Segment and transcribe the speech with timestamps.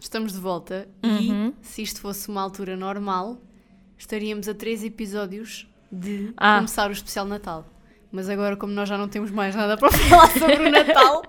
[0.00, 1.52] Estamos de volta Uhum.
[1.60, 3.38] e, se isto fosse uma altura normal,
[3.96, 6.56] estaríamos a três episódios de Ah.
[6.56, 7.66] começar o especial Natal.
[8.10, 11.22] Mas agora, como nós já não temos mais nada para falar sobre o Natal,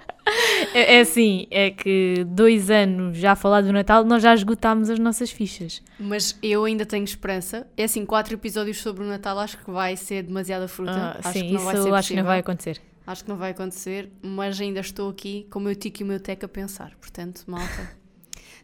[0.74, 4.90] É, é assim, é que dois anos já a falar do Natal, nós já esgotámos
[4.90, 5.82] as nossas fichas.
[6.00, 7.68] mas eu ainda tenho esperança.
[7.76, 10.92] É assim, quatro episódios sobre o Natal acho que vai ser demasiada fruta.
[10.92, 12.24] Ah, acho sim, que não isso vai ser acho que não possível.
[12.26, 12.82] vai acontecer.
[13.08, 16.08] Acho que não vai acontecer, mas ainda estou aqui com o meu tico e o
[16.08, 16.92] meu teco a pensar.
[17.02, 17.98] Portanto, malta.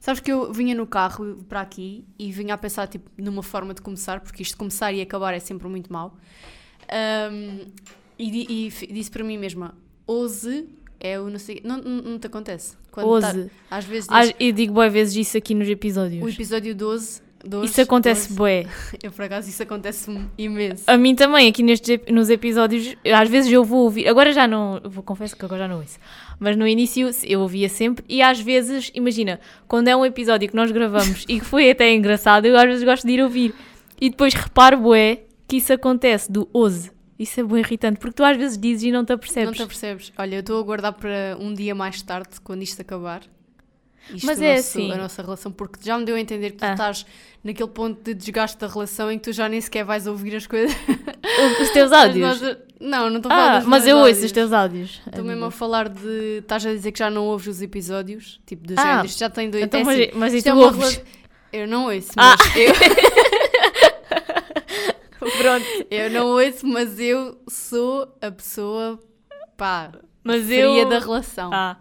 [0.06, 3.74] Sabes que eu vinha no carro para aqui e vinha a pensar tipo, numa forma
[3.74, 6.16] de começar, porque isto começar e acabar é sempre muito mau.
[6.88, 7.72] Ahm,
[8.20, 9.74] e, e disse para mim mesma:
[10.06, 11.60] hoje é o não sei.
[11.64, 12.78] Não, não, não te acontece?
[12.92, 13.34] Quando tá-
[13.68, 16.32] às vezes diz eu digo boas vezes isso aqui nos o episódios.
[16.32, 17.24] episódio 12.
[17.46, 18.36] 12 Isso acontece 12.
[18.38, 18.66] bué.
[19.04, 20.84] Eu, por acaso, isso acontece imenso.
[20.88, 24.82] A mim também, aqui nestes, nos episódios, às vezes eu vou ouvir, agora já não,
[24.84, 25.98] vou confesso que agora já não ouço,
[26.40, 30.56] mas no início eu ouvia sempre e às vezes, imagina, quando é um episódio que
[30.56, 33.54] nós gravamos e que foi até engraçado, eu às vezes gosto de ir ouvir
[34.02, 36.92] e depois reparo, bué, que isso acontece do ose.
[37.18, 39.56] Isso é bem irritante, porque tu às vezes dizes e não te Não apercebes.
[39.56, 40.12] te apercebes?
[40.18, 43.22] Olha, eu estou a guardar para um dia mais tarde, quando isto acabar.
[44.14, 44.92] Isto, Mas é nosso- assim.
[44.92, 46.72] A nossa relação, porque já me deu a entender que tu Ah.
[46.74, 47.06] estás
[47.44, 50.46] naquele ponto de desgaste da relação em que tu já nem sequer vais ouvir as
[50.48, 50.76] coisas.
[51.62, 52.40] Os teus áudios.
[52.80, 54.26] Não, não estou a falar Ah, mas eu ouço áudios.
[54.26, 55.02] os teus áudios.
[55.08, 56.38] Estou mesmo a falar de.
[56.40, 58.40] Estás a dizer que já não ouves os episódios?
[58.46, 59.06] Tipo, de Ah, género.
[59.08, 59.64] Isto já tem dois.
[59.64, 61.02] Então, é mas, assim, mas isto tu é uma ouves?
[61.54, 62.36] Eu não ouço, Ah.
[62.38, 62.74] mas eu,
[65.38, 65.66] Pronto.
[65.90, 69.00] eu não ouço, mas eu sou a pessoa,
[69.58, 69.92] pá,
[70.24, 70.88] Mas eu...
[70.88, 71.50] da relação.
[71.54, 71.78] Ah.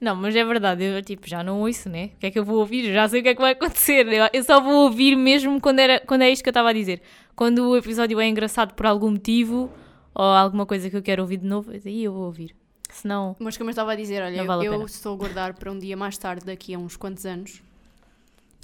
[0.00, 2.10] Não, mas é verdade, eu tipo, já não ouço, né?
[2.16, 2.92] O que é que eu vou ouvir?
[2.92, 4.06] Já sei o que é que vai acontecer.
[4.12, 6.72] Eu, eu só vou ouvir mesmo quando, era, quando é isto que eu estava a
[6.72, 7.00] dizer.
[7.34, 9.70] Quando o episódio é engraçado por algum motivo
[10.14, 12.54] ou alguma coisa que eu quero ouvir de novo, aí eu vou ouvir.
[12.90, 14.84] Senão, Mas como eu estava a dizer, olha, eu- vale eu, pena.
[14.84, 17.60] estou a guardar para um dia mais tarde, daqui a uns quantos anos,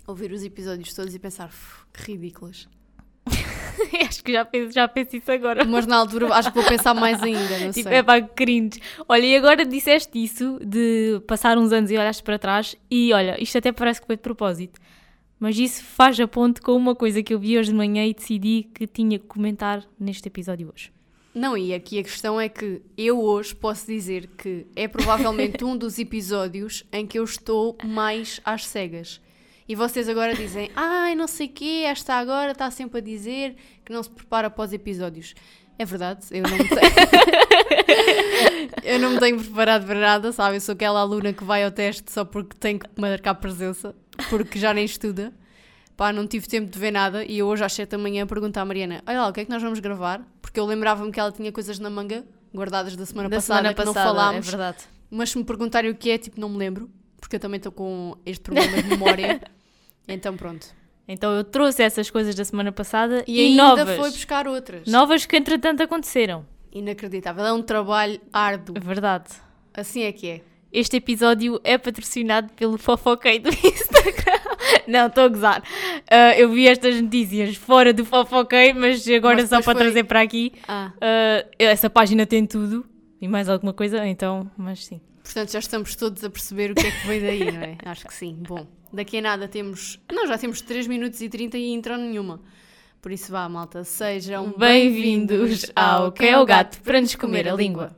[0.06, 2.68] ouvir os episódios todos e pensar, "Uf, que ridículas.
[4.08, 5.64] acho que já penso, já penso isso agora.
[5.64, 7.98] Mas na altura acho que vou pensar mais ainda, não Tipo, sei.
[7.98, 8.80] é pá, cringe.
[9.08, 13.40] Olha, e agora disseste isso de passar uns anos e olhaste para trás e olha,
[13.42, 14.80] isto até parece que foi de propósito.
[15.38, 18.12] Mas isso faz a ponte com uma coisa que eu vi hoje de manhã e
[18.12, 20.92] decidi que tinha que comentar neste episódio hoje.
[21.34, 25.76] Não, e aqui a questão é que eu hoje posso dizer que é provavelmente um
[25.76, 29.20] dos episódios em que eu estou mais às cegas.
[29.70, 33.54] E vocês agora dizem, ai, não sei o quê, esta agora está sempre a dizer
[33.84, 35.32] que não se prepara para os episódios.
[35.78, 36.80] É verdade, eu não me tenho...
[38.82, 40.56] eu não me tenho preparado para nada, sabe?
[40.56, 43.94] Eu sou aquela aluna que vai ao teste só porque tem que marcar presença,
[44.28, 45.32] porque já nem estuda.
[45.96, 48.58] Pá, não tive tempo de ver nada e eu hoje às 7 da manhã pergunto
[48.58, 50.20] à Mariana: Olha lá, o que é que nós vamos gravar?
[50.42, 53.72] Porque eu lembrava-me que ela tinha coisas na manga guardadas da semana da passada semana
[53.72, 54.48] que passada, não falámos.
[54.48, 54.78] é verdade.
[55.08, 57.70] mas se me perguntarem o que é, tipo, não me lembro, porque eu também estou
[57.70, 59.40] com este problema de memória.
[60.12, 60.66] então pronto.
[61.08, 63.96] Então eu trouxe essas coisas da semana passada E, e, ainda novas.
[63.96, 64.86] foi buscar outras.
[64.86, 66.46] Novas que entretanto aconteceram.
[66.72, 67.44] Inacreditável.
[67.44, 68.76] É um trabalho árduo.
[68.76, 69.24] É verdade.
[69.74, 70.40] Assim é que é.
[70.72, 74.38] Este episódio é patrocinado pelo Fofoquei do Instagram.
[74.86, 75.62] Não, estou a gozar.
[76.08, 80.04] Ah, eu vi estas notícias fora do Fofoquei, mas agora Mas só para foi- trazer
[80.04, 80.52] para aqui.
[80.68, 82.86] Ah, Ah, essa página tem tudo
[83.20, 85.00] e mais alguma coisa, então, mas sim.
[85.30, 87.76] Portanto já estamos todos a perceber o que é que veio daí, não é?
[87.86, 88.36] Acho que sim.
[88.40, 90.00] Bom, daqui a nada temos.
[90.12, 92.40] Não, já temos 3 minutos e 30 e intro nenhuma.
[93.00, 93.84] Por isso vá, malta.
[93.84, 97.96] Sejam Bem-vindos ao Que é o Gato para nos comer a língua.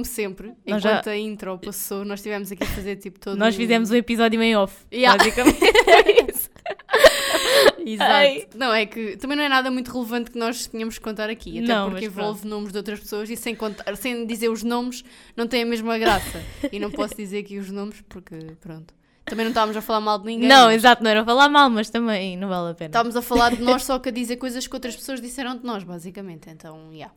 [0.00, 3.36] Como sempre, Nós enquanto já- a intro passou, nós estivemos aqui a fazer tipo todo
[3.36, 5.18] Nós fizemos um episódio em off, Yeah.
[5.18, 5.60] basicamente.
[5.88, 6.50] é isso.
[7.84, 8.10] Exato.
[8.12, 8.46] Ai.
[8.54, 11.58] Não, é que também não é nada muito relevante que nós tínhamos que contar aqui.
[11.58, 15.02] Até Não, porque envolve nomes de outras pessoas e sem, contar, sem dizer os nomes
[15.36, 16.42] não tem a mesma graça.
[16.72, 18.94] e não posso dizer aqui os nomes porque, pronto.
[19.24, 20.48] Também não estávamos a falar mal de ninguém.
[20.48, 22.88] Não, mas exato, não era falar mal, mas também não vale a pena.
[22.88, 25.64] Estávamos a falar de nós só que a dizer coisas que outras pessoas disseram de
[25.64, 26.48] nós, basicamente.
[26.50, 27.12] Então, yeah.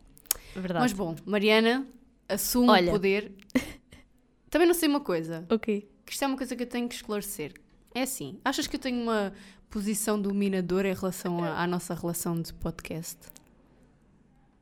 [0.55, 0.81] Verdade.
[0.83, 1.85] Mas bom, Mariana
[2.33, 2.89] assume Olha.
[2.89, 3.31] o poder.
[4.49, 5.87] Também não sei uma coisa, ok.
[6.05, 7.53] que isto é uma coisa que eu tenho que esclarecer.
[7.95, 9.33] É assim, achas que eu tenho uma
[9.69, 13.17] posição dominadora em relação à, à nossa relação de podcast?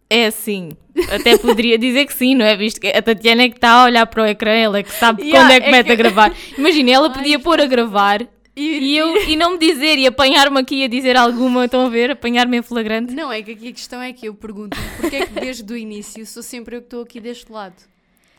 [0.10, 0.72] É assim.
[1.10, 2.56] Até poderia dizer que sim, não é?
[2.58, 4.92] Visto que a Tatiana é que está a olhar para o ecrã, ela é que
[4.92, 6.36] sabe Yeah, quando é que é mete que- a gravar.
[6.58, 10.84] Imagina, ela podia pôr a gravar e, eu, e não me dizer, e apanhar-me aqui
[10.84, 12.12] a dizer alguma, estão a ver?
[12.12, 13.14] Apanhar-me em flagrante.
[13.14, 15.78] Não, é que aqui a questão é que eu pergunto porque é que desde o
[15.78, 17.76] início sou sempre eu que estou aqui deste lado?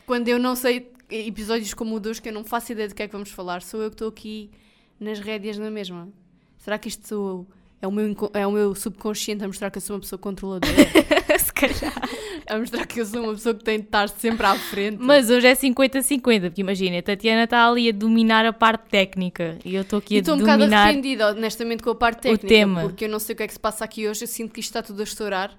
[0.05, 2.95] Quando eu não sei, episódios como o de hoje que eu não faço ideia do
[2.95, 4.51] que é que vamos falar, sou eu que estou aqui
[4.99, 6.09] nas rédeas na mesma.
[6.57, 7.47] Será que isto
[7.83, 10.73] é o meu, é o meu subconsciente a mostrar que eu sou uma pessoa controladora?
[11.37, 11.93] Se calhar.
[12.47, 14.97] a mostrar que eu sou uma pessoa que tem de estar sempre à frente?
[15.01, 19.57] Mas hoje é 50-50, porque imagina, a Tatiana está ali a dominar a parte técnica
[19.65, 20.83] e eu estou aqui E a estou um bocado dominar.
[20.83, 22.47] arrependida, honestamente, com a parte técnica.
[22.47, 22.81] tema.
[22.83, 24.61] Porque eu não sei o que é que se passa aqui hoje, eu sinto que
[24.61, 25.51] isto está tudo a estourar.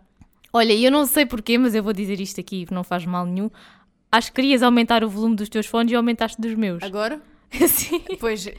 [0.50, 3.50] Olha, eu não sei porquê, mas eu vou dizer isto aqui, não faz mal nenhum.
[4.10, 6.82] Acho que querias aumentar o volume dos teus fones e aumentaste dos meus.
[6.82, 7.20] Agora?
[7.68, 8.02] Sim.
[8.18, 8.54] Pois é.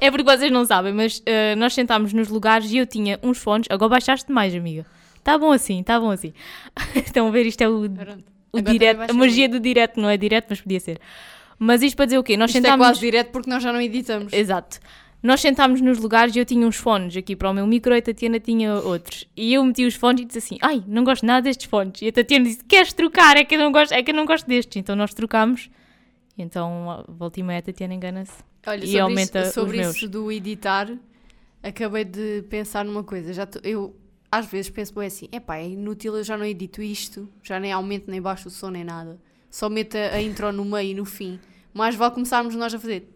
[0.00, 3.38] É porque vocês não sabem, mas eh, nós sentámos nos lugares e eu tinha uns
[3.38, 3.66] fones.
[3.70, 4.86] Agora baixaste mais, amiga.
[5.22, 6.32] Tá bom assim, tá bom assim.
[6.94, 8.24] Estão a ver, isto é o, Pronto.
[8.52, 11.00] o Agora direto, a magia do direto, não é direto, mas podia ser.
[11.58, 12.36] Mas isto para dizer o quê?
[12.36, 12.86] Nós Isto é sentámos.
[12.86, 14.32] quase direto porque nós já não editamos.
[14.32, 14.78] Exato.
[15.22, 17.98] Nós sentámos nos lugares e eu tinha uns fones aqui para o meu micro e
[17.98, 19.26] a Tatiana tinha outros.
[19.36, 22.02] E eu meti os fones e disse assim: Ai, não gosto nada destes fones.
[22.02, 23.36] E a Tatiana disse: Queres trocar?
[23.36, 24.76] É que eu não gosto, é que eu não gosto destes.
[24.76, 25.70] Então nós trocámos.
[26.36, 28.32] E então, volta e meia, a Tatiana engana-se.
[28.66, 30.10] Olha, E sobre, aumenta isso, sobre os isso meus.
[30.10, 30.90] do editar,
[31.62, 33.32] acabei de pensar numa coisa.
[33.32, 33.94] Já tô- eu
[34.30, 37.72] às vezes penso bem assim: epá, é inútil, eu já não edito isto, já nem
[37.72, 39.18] aumento nem baixo o som nem nada.
[39.50, 41.38] Só meto a, a intro no meio e no fim.
[41.72, 43.06] Mais vale começarmos nós a fazer.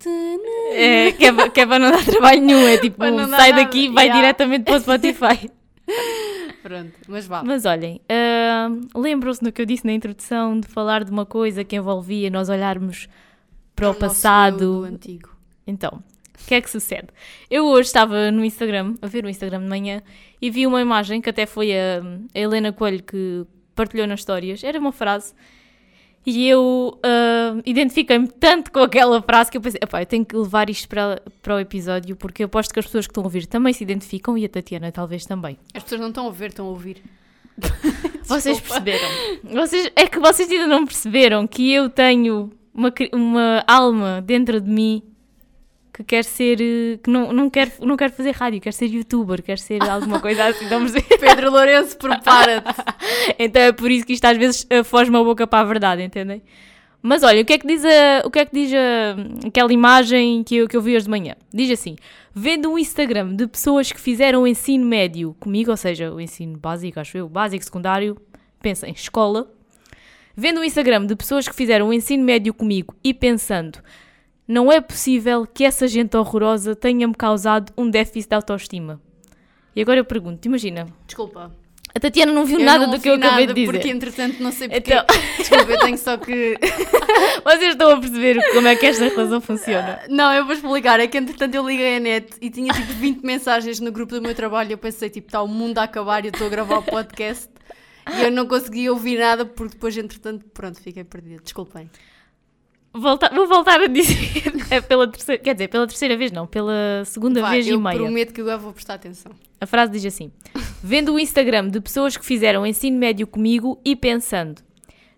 [0.73, 2.67] É, que, é, que é para não dar trabalho nenhum.
[2.69, 4.21] É tipo, sai nada, daqui vai yeah.
[4.21, 5.51] diretamente para o Spotify.
[6.63, 7.43] Pronto, mas vá.
[7.43, 11.65] Mas olhem, ah, lembram-se do que eu disse na introdução de falar de uma coisa
[11.65, 13.09] que envolvia nós olharmos
[13.75, 14.59] para o eu passado.
[14.59, 15.31] do antigo.
[15.67, 16.03] Então,
[16.43, 17.09] o que é que sucede?
[17.51, 20.03] Eu hoje estava no Instagram, a ver o Instagram de manhã,
[20.41, 22.03] e vi uma imagem que até foi a,
[22.35, 24.63] a Helena Coelho que partilhou nas histórias.
[24.63, 25.35] Era uma frase.
[26.27, 30.37] E eu ah, identifiquei-me tanto com aquela frase que eu pensei, "Epá, eu tenho que
[30.37, 33.27] levar isto para, para o episódio, porque eu aposto que as pessoas que estão a
[33.27, 35.59] ouvir também se identificam e a Tatiana talvez também.
[35.75, 37.03] As pessoas não estão a ver, estão a ouvir.
[38.25, 39.09] Vocês perceberam?
[39.45, 44.71] Vocês, é que vocês ainda não perceberam que eu tenho uma, uma alma dentro de
[44.71, 45.03] mim
[45.93, 46.61] que quer ser.
[46.61, 50.19] eh, que não, não, quer, não quer fazer rádio, quer ser youtuber, quer ser alguma
[50.23, 50.69] coisa assim.
[50.69, 51.05] Vamos dizer.
[51.19, 52.69] Pedro Lourenço, prepara-te.
[53.39, 56.03] Então é por isso que isto às vezes eh, foge uma boca para a verdade,
[56.03, 56.43] entendem?
[57.03, 59.73] Mas olha, o que é que diz, a, o que é que diz a- aquela
[59.73, 61.35] imagem que eu, que eu vi hoje de manhã?
[61.53, 61.97] Diz assim:
[62.35, 66.59] vendo um Instagram de pessoas que fizeram o ensino médio comigo, ou seja, o ensino
[66.59, 68.17] básico, acho eu, básico, secundário,
[68.61, 69.51] pensem, escola.
[70.37, 73.79] Vendo um Instagram de pessoas que fizeram o ensino médio comigo e pensando,
[74.51, 79.01] não é possível que essa gente horrorosa tenha-me causado um déficit de autoestima.
[79.77, 81.55] E agora eu pergunto, imagina, Desculpa.
[81.95, 83.73] a Tatiana não viu Eu nada não do que eu acabei nada, de dizer.
[83.73, 84.93] Porque entretanto não sei porque.
[84.93, 85.05] Então-
[85.39, 86.59] Desculpa, eu tenho só que.
[87.45, 90.01] Vocês estão a perceber como é que esta relação funciona?
[90.09, 90.99] Não, eu vou explicar.
[90.99, 94.21] É que entretanto eu liguei a net e tinha tipo 20 mensagens no grupo do
[94.21, 94.73] meu trabalho.
[94.73, 97.49] Eu pensei, tipo, está o mundo a acabar e eu estou a gravar o podcast.
[98.19, 101.41] E eu não consegui ouvir nada porque depois, entretanto, pronto, fiquei perdida.
[101.41, 101.89] Desculpem.
[102.93, 104.19] Volta- vou voltar a dizer.
[104.71, 107.81] É pela terceira, quer dizer, pela terceira vez não, pela segunda Vai, vez e eu
[107.81, 107.97] meia.
[107.99, 109.33] prometo que agora vou prestar atenção.
[109.61, 110.31] A frase diz assim:
[110.81, 114.63] Vendo o Instagram de pessoas que fizeram ensino médio comigo e pensando,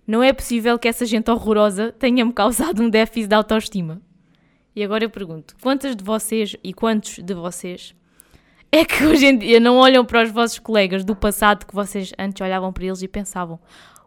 [0.07, 4.01] não é possível que essa gente horrorosa tenha-me causado um déficit de autoestima.
[4.75, 7.95] E agora eu pergunto: quantas de vocês e quantos de vocês
[8.71, 12.11] é que hoje em dia não olham para os vossos colegas do passado que vocês
[12.19, 13.61] antes olhavam para eles e pensavam: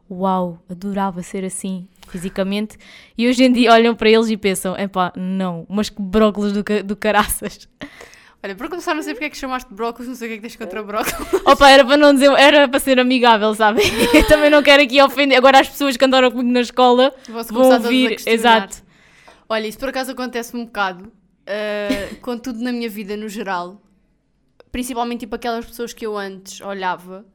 [0.10, 2.78] Uau, adorava ser assim fisicamente,
[3.18, 6.64] e hoje em dia olham para eles e pensam: Epá, não, mas que brócolis do,
[6.84, 7.68] do caraças.
[8.44, 10.34] Olha, para começar, não sei porque é que chamaste de brócolis, não sei o que
[10.34, 11.18] é que tens contra brócolis.
[11.44, 13.84] Opa, era para não dizer, era para ser amigável, sabem?
[14.14, 15.36] Eu também não quero aqui ofender.
[15.36, 18.18] Agora as pessoas que andaram comigo na escola Vou-se vão ouvir.
[18.24, 18.84] Exato.
[19.50, 23.82] Olha, isso por acaso acontece um bocado uh, com tudo na minha vida no geral.
[24.72, 27.26] Principalmente tipo aquelas pessoas que eu antes olhava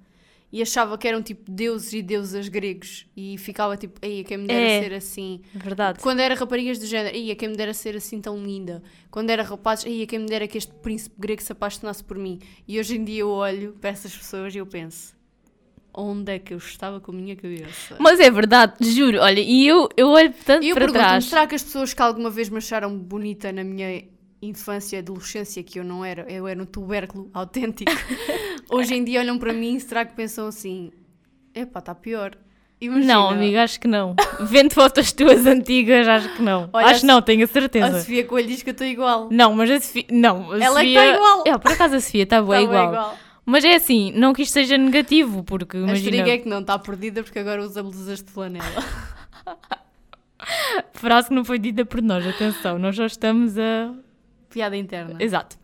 [0.52, 4.46] e achava que eram tipo deuses e deusas gregos e ficava tipo, aí quem me
[4.48, 4.82] dera É.
[4.82, 5.40] ser assim.
[5.54, 6.00] Verdade.
[6.00, 8.82] Quando era raparigas do género, aí quem me dera ser assim tão linda.
[9.10, 12.38] Quando era rapazes, aí quem me dera que este príncipe grego se apaixonasse por mim.
[12.66, 15.14] E hoje em dia eu olho para essas pessoas e eu penso,
[15.94, 17.96] onde é que eu estava com a minha cabeça?
[17.98, 19.18] Mas é verdade, juro.
[19.20, 21.24] Olha, e eu, eu olho tanto E eu para trás.
[21.26, 24.04] será que as pessoas que alguma vez me acharam bonita na minha
[24.42, 27.90] infância e adolescência, que eu não era, eu era um tubérculo autêntico,
[28.70, 30.90] hoje em dia olham para mim e será que pensam assim,
[31.54, 32.32] epá, está pior.
[32.82, 33.12] Imagina.
[33.12, 34.16] Não, amiga, acho que não.
[34.40, 36.70] Vendo fotos tuas antigas, acho que não.
[36.72, 37.98] Olha, acho que a- não, tenho a A certeza.
[38.00, 39.28] Sofia Coelho diz que eu estou igual.
[39.30, 40.06] Não, mas a Sofia.
[40.10, 41.04] Não, a Ela é que Sofia...
[41.04, 41.44] está igual.
[41.46, 42.90] É, por acaso a Sofia está boa Tá igual.
[43.10, 46.08] bem Mas é assim, não que isto seja negativo, porque A imagina.
[46.16, 48.64] estriga é que não está perdida porque agora usa blusas de flanela.
[50.94, 53.92] Frase que não foi dita por nós, atenção, nós só estamos a
[54.50, 55.16] Piada interna.
[55.18, 55.56] Exato.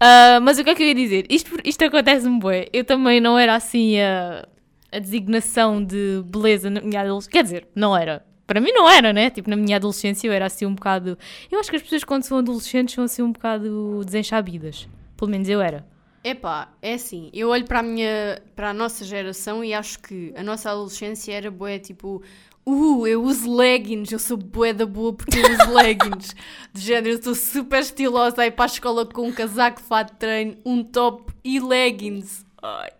[0.00, 1.26] Ah, mas o que é que eu ia dizer?
[1.30, 2.66] Isto, isto acontece-me bué.
[2.72, 4.46] Eu também não era assim a,
[4.90, 7.30] a designação de beleza na minha adolescência.
[7.30, 8.24] Quer dizer, não era.
[8.46, 9.30] para mim não era, né?
[9.30, 11.16] Tipo, na minha adolescência eu era assim um bocado.
[11.50, 14.88] Eu acho que as pessoas quando são adolescentes são assim um bocado desenchabidas.
[15.16, 15.86] Pelo menos eu era.
[16.24, 20.32] Epá, é assim, eu olho para a minha, para a nossa geração e acho que
[20.36, 22.22] a nossa adolescência era boa, tipo,
[22.66, 26.34] uh, eu uso leggings, eu sou bué da boa porque eu uso leggings.
[26.72, 30.18] De género, eu sou super estilosa, aí para a escola com um casaco fato de
[30.18, 32.44] treino, um top e leggings.
[32.62, 32.90] Ai.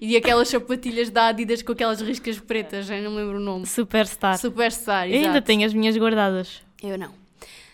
[0.00, 3.66] E aquelas sapatilhas da Adidas com aquelas riscas pretas, já não me lembro o nome.
[3.66, 4.38] Superstar.
[4.38, 6.62] Superstar, Eu ainda tenho as minhas guardadas.
[6.80, 7.12] Eu não.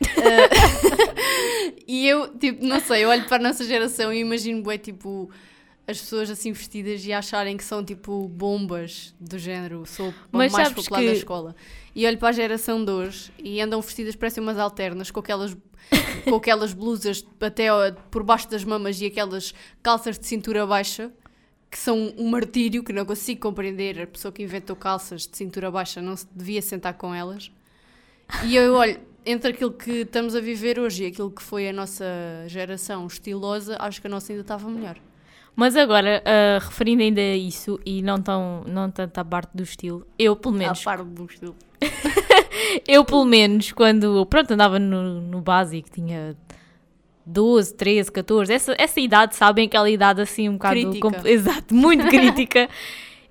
[0.03, 4.79] Ah, e eu, tipo, não sei, eu olho para a nossa geração e imagino, bué,
[4.79, 5.31] tipo,
[5.87, 10.73] as pessoas assim vestidas e acharem que são, tipo, bombas do género, sou Mas mais
[10.73, 11.55] popular que- da escola.
[11.95, 15.57] E olho para a geração de hoje e andam vestidas, parecem umas alternas, com aquelas,
[16.25, 17.69] com aquelas blusas até
[18.11, 21.13] por baixo das mamas e aquelas calças de cintura baixa.
[21.69, 24.01] Que são um martírio que não consigo compreender.
[24.01, 27.51] A pessoa que inventou calças de cintura baixa não se devia sentar com elas.
[28.45, 31.73] E eu olho, entre aquilo que estamos a viver hoje e aquilo que foi a
[31.73, 32.05] nossa
[32.47, 34.97] geração estilosa, acho que a nossa ainda estava melhor.
[35.57, 39.63] Mas agora, ah, referindo ainda a isso e não, tão, não tanto à parte do
[39.63, 41.57] estilo, eu pelo menos À par do estilo.
[42.87, 46.37] Eu, pelo menos, quando pronto, andava no, no básico, tinha
[47.25, 49.67] 12, 13, 14, essa, essa idade, sabem?
[49.67, 50.75] Aquela idade assim um bocado.
[51.29, 52.69] Exato, muito crítica.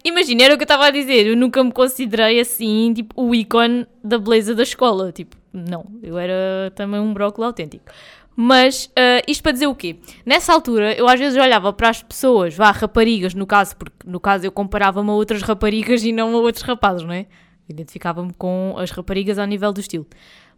[0.06, 3.34] Imagina, era o que eu estava a dizer, eu nunca me considerei assim, tipo, o
[3.34, 5.12] ícone da beleza da escola.
[5.12, 7.92] Tipo, não, eu era também um brócolis autêntico.
[8.36, 9.96] Mas ah, isto para dizer o quê?
[10.24, 14.20] Nessa altura, eu às vezes olhava para as pessoas, vá, raparigas, no caso, porque no
[14.20, 17.26] caso eu comparava-me a outras raparigas e não a outros rapazes, não é?
[17.68, 20.06] Identificava-me com as raparigas ao nível do estilo.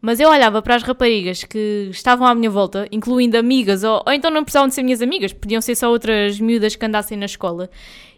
[0.01, 4.13] Mas eu olhava para as raparigas que estavam à minha volta, incluindo amigas, ou, ou
[4.13, 7.25] então não precisavam de ser minhas amigas, podiam ser só outras miúdas que andassem na
[7.25, 7.69] escola.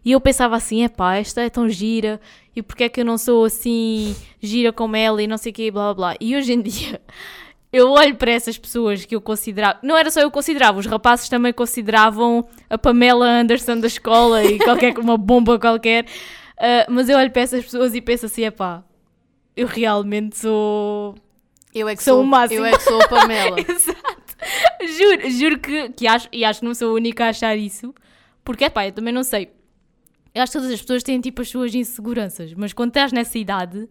[0.03, 2.19] E eu pensava assim: epá, esta é tão gira,
[2.55, 5.55] e porque é que eu não sou assim gira como ela e não sei o
[5.55, 6.17] quê, blá blá blá.
[6.19, 7.01] E hoje em dia.
[7.71, 9.77] Eu olho para essas pessoas que eu considerava.
[9.83, 14.57] Não era só eu considerava, os rapazes também consideravam a Pamela Anderson da escola e
[14.57, 16.07] qualquer uma bomba qualquer.
[16.59, 18.83] Ah, mas eu olho para essas pessoas e penso assim: epá,
[19.55, 21.15] eu realmente sou.
[21.73, 22.61] Eu é que Sou sou, o máximo.
[22.61, 23.57] Eu é que sou a Pamela.
[23.61, 24.19] Exato.
[24.97, 27.93] Juro, juro que, que acho, e acho que não sou a única a achar isso,
[28.43, 29.51] porque é pá, eu também não sei.
[30.33, 33.37] Eu acho que todas as pessoas têm tipo as suas inseguranças, mas quando estás nessa
[33.37, 33.89] idade,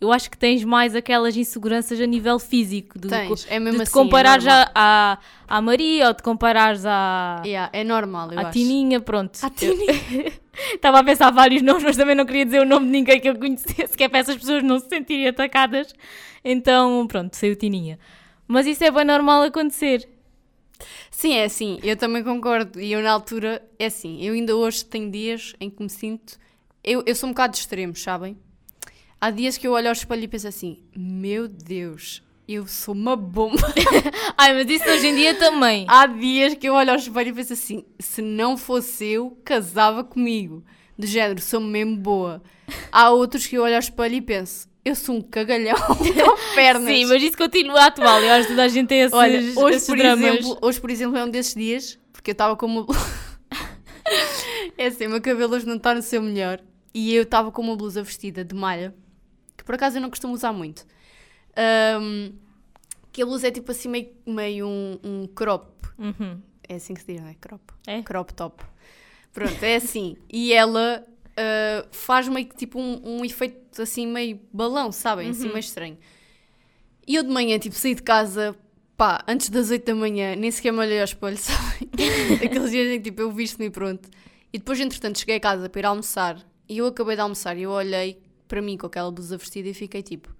[0.00, 2.98] eu acho que tens mais aquelas inseguranças a nível físico.
[2.98, 4.66] De, Tens, é mesmo de te assim, é comparares normal.
[4.74, 8.52] à, Maria ou te comparares à, Yeah, é normal, eu à acho.
[8.52, 9.38] Tininha, pronto.
[9.42, 9.94] À Tininha.
[10.74, 13.28] Estava a pensar vários nomes, mas também não queria dizer o nome de ninguém que
[13.28, 15.92] eu conhecesse, que é para essas pessoas não se sentirem atacadas.
[16.44, 17.98] Então, pronto, saiu Tininha.
[18.46, 20.06] Mas isso é bem normal acontecer.
[21.10, 22.80] Sim, é assim, eu também concordo.
[22.80, 26.38] E eu na altura, é assim, eu ainda hoje tenho dias em que me sinto.
[26.82, 28.36] Eu, eu sou um bocado de extremos, sabem?
[29.24, 33.16] Há dias que eu olho ao espelho e penso assim: meu Deus, eu sou uma
[33.16, 33.72] bomba.
[34.36, 35.86] Ai, mas isso hoje em dia também.
[35.88, 40.04] Há dias que eu olho ao espelho e penso assim: se não fosse eu, casava
[40.04, 40.62] comigo.
[40.98, 42.42] Do género, sou mesmo boa.
[42.92, 46.94] Há outros que eu olho ao espelho e penso: eu sou um cagalhão com pernas.
[46.94, 48.20] Sim, mas isso continua atual.
[48.20, 50.22] Eu acho que toda a gente tem esses, Olha, hoje esses por, dramas.
[50.22, 52.86] exemplo, hoje, por exemplo, é um desses dias, porque eu estava com uma.
[54.76, 56.60] é assim, o meu cabelo hoje não está no seu melhor.
[56.92, 58.94] E eu estava com uma blusa vestida de malha,
[59.56, 60.86] que por acaso eu não costumo usar muito.
[61.56, 62.32] Ahm,
[63.12, 65.68] que a blusa é tipo assim, meio, meio um, um crop.
[65.98, 66.40] Uhum.
[66.68, 67.34] É assim que se diz, não é?
[67.34, 67.62] Crop.
[67.86, 68.02] É?
[68.02, 68.64] Crop top.
[69.32, 70.16] Pronto, é assim.
[70.30, 71.04] E ela
[71.36, 75.30] ah, faz meio que tipo um, um efeito assim, meio balão, sabem?
[75.30, 75.98] Assim, meio estranho.
[77.06, 78.56] E eu de manhã, tipo, saí de casa,
[78.96, 81.90] pá, antes das 8 da manhã, nem sequer me olhei ao espelho, sabem?
[82.42, 84.08] Aqueles dias em que tipo, eu visto-me e pronto.
[84.52, 86.38] E depois, entretanto, cheguei a casa para ir almoçar.
[86.68, 88.22] E eu acabei de almoçar e eu olhei
[88.54, 90.32] para mim com aquela blusa vestida e fiquei tipo.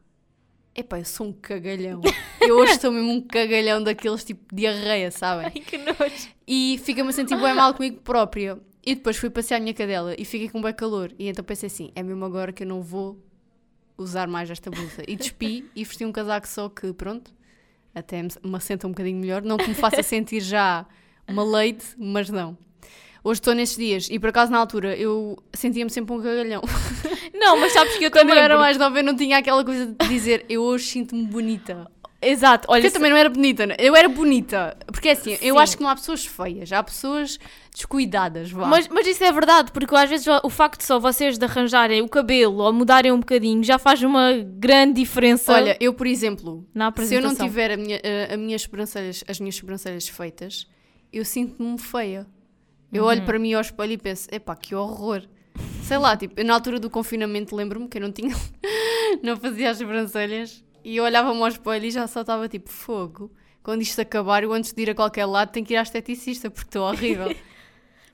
[0.73, 2.01] Epá, eu sou um cagalhão.
[2.41, 5.47] Eu hoje estou mesmo um cagalhão daqueles tipo diarreia, sabem?
[5.47, 6.29] Ai, que nojo.
[6.47, 8.61] E fica-me a sentir bem mal comigo própria.
[8.85, 11.13] E depois fui passear a minha cadela e fiquei com bem calor.
[11.19, 13.21] E então pensei assim: é mesmo agora que eu não vou
[13.99, 15.03] usar mais esta blusa.
[15.09, 17.35] E despi e vesti um casaco só que, pronto,
[17.93, 19.43] até me, me assenta um bocadinho melhor.
[19.43, 20.87] Não que me faça sentir já
[21.27, 22.57] uma leite, mas não.
[23.25, 26.61] Hoje estou nestes dias e por acaso na altura eu sentia-me sempre um cagalhão.
[27.33, 28.37] Não, mas sabes que eu Quando também.
[28.37, 31.91] eu era mais nova eu não tinha aquela coisa de dizer eu hoje sinto-me bonita.
[32.21, 32.81] Exato, olha.
[32.81, 33.77] Porque eu também não era bonita, né?
[33.79, 34.77] eu era bonita.
[34.87, 35.61] Porque é assim, eu Sim.
[35.61, 37.39] acho que não há pessoas feias, há pessoas
[37.73, 38.67] descuidadas, vá.
[38.67, 42.03] Mas, mas isso é verdade, porque às vezes o facto de só vocês de arranjarem
[42.03, 46.67] o cabelo ou mudarem um bocadinho já faz uma grande diferença Olha, eu, por exemplo,
[46.75, 48.01] na se eu não tiver a minha,
[48.31, 50.67] a, a minhas sobrancelhas, as minhas sobrancelhas feitas,
[51.13, 52.27] eu sinto-me feia.
[52.93, 55.23] Eu olho para mim ao espelho e penso, epá, que horror.
[55.83, 58.35] Sei lá, tipo, eu na altura do confinamento lembro-me que eu não tinha,
[59.23, 63.31] não fazia as sobrancelhas e eu olhava-me ao espelho e já só estava tipo fogo.
[63.63, 66.51] Quando isto acabar, eu antes de ir a qualquer lado tenho que ir à esteticista
[66.51, 67.35] porque estou horrível.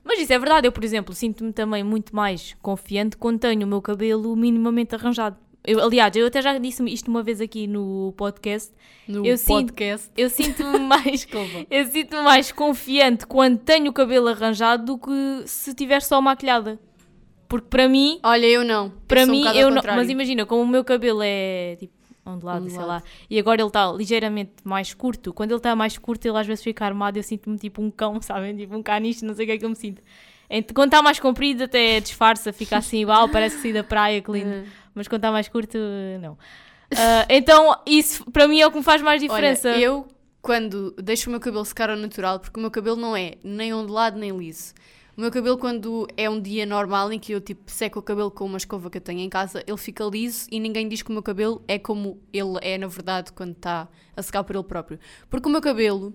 [0.05, 3.69] Mas isso é verdade, eu, por exemplo, sinto-me também muito mais confiante quando tenho o
[3.69, 5.37] meu cabelo minimamente arranjado.
[5.65, 8.73] Eu, aliás, eu até já disse isto uma vez aqui no podcast.
[9.07, 10.11] No Eu sinto- podcast.
[10.17, 11.27] Eu sinto-me mais,
[11.71, 16.81] eu sinto-me mais confiante quando tenho o cabelo arranjado do que se tiver só maquilhada.
[17.49, 18.91] Porque para mim, Olha, eu não.
[19.09, 19.83] para eu um mim, bocado eu não.
[19.97, 21.93] Mas imagina, como o meu cabelo é tipo
[22.25, 23.03] ondulado, sei Ondulado.
[23.05, 25.33] lá, e agora ele está ligeiramente mais curto.
[25.35, 27.19] Quando ele está mais curto, ele às vezes fica armado.
[27.19, 28.57] Eu sinto-me tipo um cão, sabem?
[28.57, 30.01] Tipo um caniche, não sei o que é que eu me sinto.
[30.75, 34.31] Quando está mais comprido, até disfarça, fica assim igual, parece que saí da praia, que
[34.31, 34.51] lindo.
[34.51, 34.65] Uhum.
[34.95, 35.79] Mas quando está mais curto,
[36.21, 36.37] não.
[36.97, 39.71] Ah, então, isso para mim é o que me faz mais diferença.
[39.71, 40.09] Olha, eu
[40.43, 43.73] quando deixo o meu cabelo secar ao natural, porque o meu cabelo não é nem
[43.73, 44.75] ondulado nem liso.
[45.17, 48.31] O meu cabelo, quando é um dia normal em que eu tipo seco o cabelo
[48.31, 51.11] com uma escova que eu tenho em casa, ele fica liso e ninguém diz que
[51.11, 54.65] o meu cabelo é como ele é na verdade quando está a secar por ele
[54.65, 54.99] próprio.
[55.29, 56.15] Porque o meu cabelo,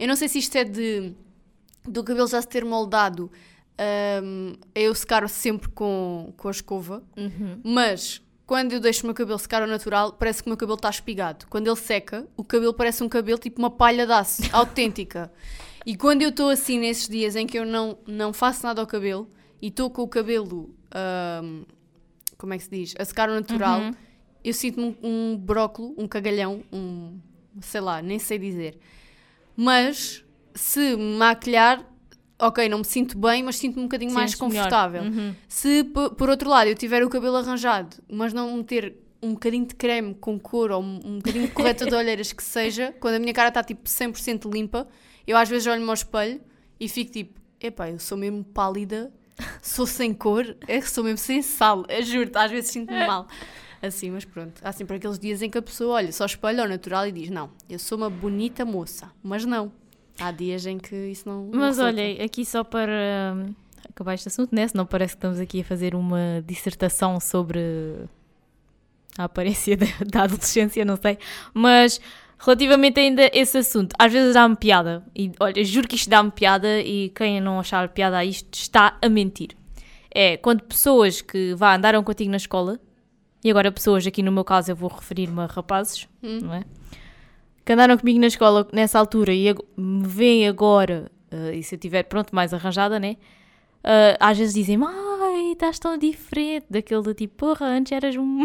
[0.00, 1.14] eu não sei se isto é de
[1.84, 3.30] do cabelo já se ter moldado
[3.82, 7.60] a eu secar sempre com, com a escova, Uhum.
[7.64, 10.76] mas quando eu deixo o meu cabelo secar ao natural, parece que o meu cabelo
[10.76, 11.46] está espigado.
[11.48, 15.32] Quando ele seca, o cabelo parece um cabelo tipo uma palha de aço, autêntica.
[15.86, 18.86] E quando eu estou assim nesses dias em que eu não, não faço nada ao
[18.86, 19.30] cabelo
[19.62, 21.62] e estou com o cabelo, ahm,
[22.36, 23.94] como é que se diz, a secar ao natural, Uhum.
[24.44, 27.18] eu sinto-me um, um brócolo, um cagalhão, um,
[27.62, 28.78] sei lá, nem sei dizer.
[29.56, 31.86] Mas se me maquilhar,
[32.40, 35.02] ok, não me sinto bem, mas sinto-me um bocadinho mais confortável.
[35.02, 35.34] Uhum.
[35.48, 39.74] Se por outro lado eu tiver o cabelo arranjado, mas não meter um bocadinho de
[39.74, 43.34] creme com cor ou um, bocadinho de corretor de olheiras que seja, quando a minha
[43.34, 44.88] cara está tipo 100% limpa,
[45.26, 46.40] eu às vezes olho-me ao espelho
[46.78, 49.12] e fico tipo, epá, eu sou mesmo pálida,
[49.60, 53.28] sou sem cor, é que sou mesmo sem sal, eu juro às vezes sinto-me mal.
[53.82, 56.68] Assim, mas pronto, há sempre aqueles dias em que a pessoa olha só espelho ao
[56.68, 59.72] natural e diz, não, eu sou uma bonita moça, mas não.
[60.18, 61.44] Há dias em que isso não.
[61.46, 62.00] não Mas resulta.
[62.00, 63.54] olha, aqui só para hum,
[63.88, 64.66] acabar este assunto, né?
[64.68, 67.60] Senão parece que estamos aqui a fazer uma dissertação sobre
[69.18, 71.18] a aparência da, da adolescência, não sei.
[71.54, 72.00] Mas
[72.38, 75.04] relativamente ainda a esse assunto, às vezes dá-me piada.
[75.16, 78.96] E olha, juro que isto dá-me piada e quem não achar piada a isto está
[79.00, 79.56] a mentir.
[80.12, 82.80] É quando pessoas que vá andaram contigo na escola,
[83.44, 86.40] e agora pessoas, aqui no meu caso eu vou referir-me a rapazes, Hum.
[86.42, 86.64] não é?
[87.70, 91.76] Que andaram comigo na escola nessa altura e me veem agora, eh, e se eu
[91.76, 93.16] estiver pronto, mais arranjada, né?
[93.84, 98.44] Eh, às vezes dizem-me, ai, estás tão diferente daquele do tipo, porra, antes eras um.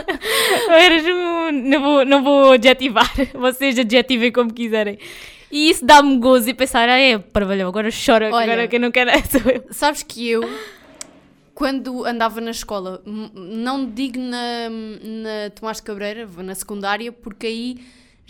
[0.70, 1.52] eras um.
[1.52, 4.98] Não vou, não vou adjetivar, vocês adjetivem como quiserem.
[5.52, 8.44] E isso dá-me gozo e pensar, ah, é, parvalhão, agora chora, Olha.
[8.44, 9.66] agora quem não quer é sou eu.
[9.72, 10.40] Sabes que eu,
[11.54, 17.78] quando andava na escola, não digo na, na Tomás de Cabreira, na secundária, porque aí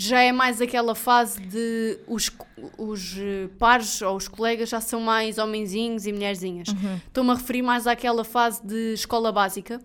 [0.00, 2.30] já é mais aquela fase de os,
[2.78, 6.68] os eh, pares ou os colegas já são mais homenzinhos e mulherzinhas.
[7.06, 9.80] Estou-me a referir mais àquela fase de escola básica,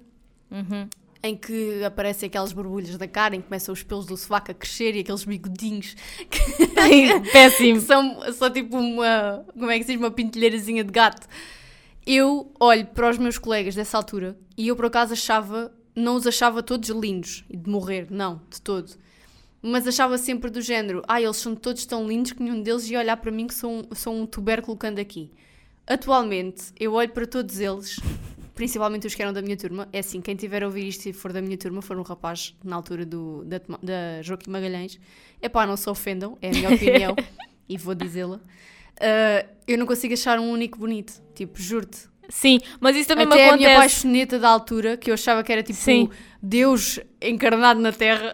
[0.52, 0.88] Uhum.
[1.24, 4.54] em que aparecem aquelas borbulhas da cara, em que começam os pelos do sovaco a
[4.54, 5.96] crescer e aqueles bigodinhos
[7.32, 7.80] Péssimo.
[7.80, 11.28] que são só tipo uma, como é que se diz, uma pintelheirazinha de gato.
[12.06, 16.28] Eu olho para os meus colegas dessa altura e eu por acaso achava, não os
[16.28, 18.94] achava todos lindos e de morrer, não, de todo.
[19.66, 23.00] Mas achava sempre do género, ah, eles são todos tão lindos que nenhum deles ia
[23.00, 25.32] olhar para mim que sou um, sou um tubérculo que anda aqui.
[25.88, 27.98] Atualmente, eu olho para todos eles,
[28.54, 29.88] principalmente os que eram da minha turma.
[29.94, 32.54] É assim, quem tiver a ouvir isto e for da minha turma, for um rapaz
[32.62, 35.00] na altura do, da, da Joaquim Magalhães,
[35.42, 37.16] é pá, não se ofendam, é a minha opinião
[37.70, 38.42] e vou dizê-la.
[39.00, 42.12] Ah, eu não consigo achar um único bonito, tipo, juro-te.
[42.30, 43.96] Sim, mas isso também me Até a minha acontece.
[43.96, 46.10] paixoneta da altura, que eu achava que era tipo Sim.
[46.42, 48.34] Deus encarnado na Terra,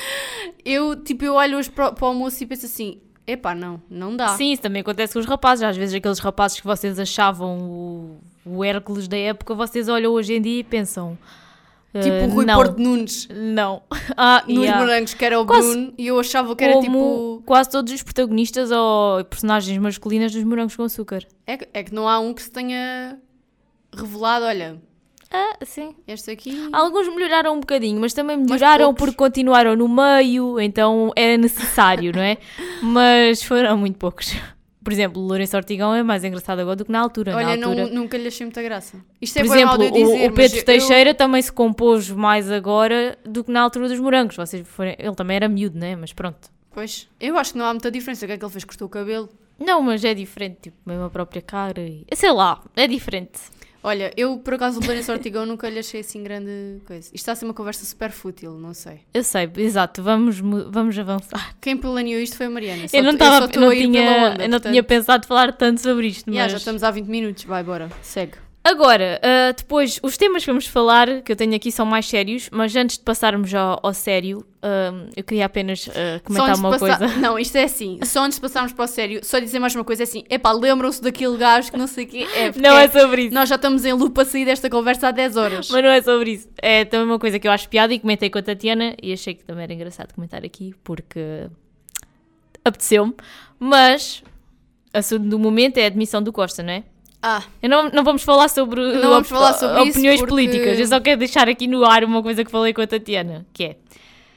[0.64, 4.16] eu tipo, eu olho hoje para, para o almoço e penso assim: epá, não, não
[4.16, 4.28] dá.
[4.36, 5.62] Sim, isso também acontece com os rapazes.
[5.62, 10.34] Às vezes aqueles rapazes que vocês achavam o, o Hércules da época, vocês olham hoje
[10.34, 11.18] em dia e pensam...
[11.92, 13.82] Tipo "Ah, o Rui não, Porto Nunes Não.
[14.16, 14.78] Ah, nos yeah.
[14.84, 17.42] morangos, que era o Quase Bruno, e eu achava que era tipo.
[17.46, 21.24] quase todos os protagonistas ou personagens masculinas dos morangos com açúcar.
[21.46, 23.18] É, que- é que não há um que se tenha
[23.96, 24.80] revelado: olha,
[25.32, 25.94] Ah, sim.
[26.06, 26.68] este aqui.
[26.72, 29.00] Alguns melhoraram um bocadinho, mas também melhoraram poucos.
[29.00, 32.36] porque continuaram no meio, então era necessário, não é?
[32.82, 34.34] Mas foram muito poucos.
[34.88, 37.36] Por exemplo, o Lourenço Ortigão é mais engraçado agora do que na altura.
[37.36, 37.86] olha, na altura...
[37.88, 38.96] não, nunca lhe achei muita graça.
[39.20, 42.50] Isto é Por exemplo, o- dizer, o, Pedro mas eu- Teixeira também se compôs mais
[42.50, 44.34] agora do que na altura dos morangos.
[44.36, 44.96] Vocês forem...
[44.98, 45.94] Ele também era miúdo, né?
[45.94, 46.48] Mas pronto.
[46.72, 48.24] Pois, eu acho que não há muita diferença.
[48.24, 48.64] O que é que ele fez?
[48.64, 49.28] Cortou o cabelo.
[49.58, 52.06] Não, mas é diferente, tipo, mesmo a própria cara e...
[52.14, 53.40] Sei lá, é diferente.
[53.88, 56.50] Olha, eu por acaso o Lourenço Ortigão nunca lhe achei assim grande
[56.86, 57.06] coisa.
[57.06, 59.00] Isto está a ser uma conversa super fútil, não sei.
[59.14, 61.56] Eu sei, exato, vamos, vamos avançar.
[61.58, 62.84] Quem planeou isto foi a Mariana.
[62.92, 65.26] eu não só estava, estou não a ir tinha, onda, eu não portanto- tinha pensado
[65.26, 66.52] falar tanto sobre isto, Yeah, mas...
[66.52, 68.32] já estamos há 20 minutos, vai, bora, segue.
[68.62, 72.50] Agora, ah, depois, os temas que vamos falar, que eu tenho aqui, são mais sérios,
[72.52, 75.90] mas antes de passarmos ao, ao sério, ah, eu queria apenas Só
[76.22, 77.16] comentar uma passar- coisa.
[77.16, 79.84] Não, isto é assim, só antes de passarmos para o sério, só dizer mais uma
[79.84, 82.88] coisa é assim, epá, lembram-se daquele gajo que não sei o quê, é, Não é
[82.88, 83.34] sobre isso.
[83.34, 85.70] nós já estamos em loop a sair desta conversa há 10 horas.
[85.70, 86.48] Mas não é sobre isso.
[86.60, 89.32] É também uma coisa que eu acho piada e comentei com a Tatiana e achei
[89.34, 91.48] que também era engraçado comentar aqui porque
[92.64, 93.14] apeteceu-me.
[93.58, 94.22] Mas,
[94.92, 96.84] assunto do momento é a admissão do Costa, não é?
[97.22, 100.78] Ah, Eu não, não vamos falar sobre, Não vamos falar sobre opiniões porque- políticas.
[100.78, 103.64] Eu só quero deixar aqui no ar uma coisa que falei com a Tatiana, que
[103.64, 103.76] é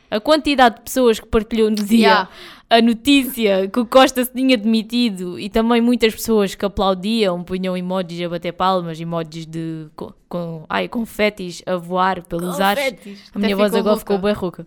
[0.10, 2.30] a quantidade de pessoas que partilhou no dia Yeah.
[2.70, 7.78] a notícia que o Costa se tinha demitido e também muitas pessoas que aplaudiam, punham
[7.78, 12.84] emojis a bater palmas, emojis de com, com, ai, confetis a voar pelos ares.
[12.84, 13.32] confetis.
[13.36, 14.66] A minha voz agora ficou bem rouca.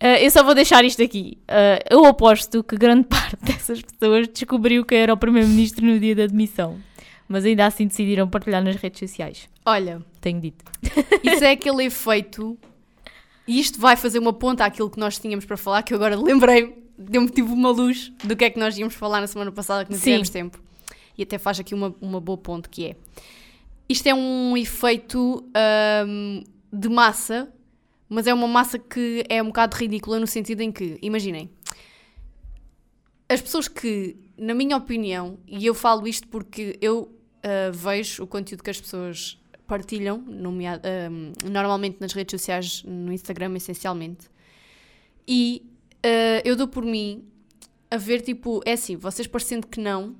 [0.00, 1.38] Ah, eu só vou deixar isto aqui.
[1.48, 6.14] Ah, eu aposto que grande parte dessas pessoas descobriu que era o Primeiro-Ministro no dia
[6.16, 6.76] da admissão.
[7.28, 9.48] Mas ainda assim decidiram partilhar nas redes sociais.
[9.66, 10.64] olha, Tenho dito.
[11.22, 12.58] isso é aquele efeito,
[13.46, 16.16] e isto vai fazer uma ponta àquilo que nós tínhamos para falar, que eu agora
[16.16, 19.84] lembrei, deu-me tipo uma luz do que é que nós íamos falar na semana passada,
[19.84, 20.58] que não tivemos tempo.
[21.16, 22.96] E até faz aqui uma, uma boa ponte, que é,
[23.88, 27.52] isto é um efeito ahm, de massa,
[28.08, 31.50] mas é uma massa que é um bocado ridícula no sentido em que, imaginem,
[33.28, 38.26] as pessoas que, na minha opinião, e eu falo isto porque eu ah, vejo o
[38.26, 44.28] conteúdo que as pessoas partilham, nomea- ahm, normalmente nas redes sociais, no Instagram essencialmente,
[45.26, 45.62] e
[46.02, 47.24] ah, eu dou por mim
[47.90, 50.14] a ver, tipo, é assim, vocês parecendo que não,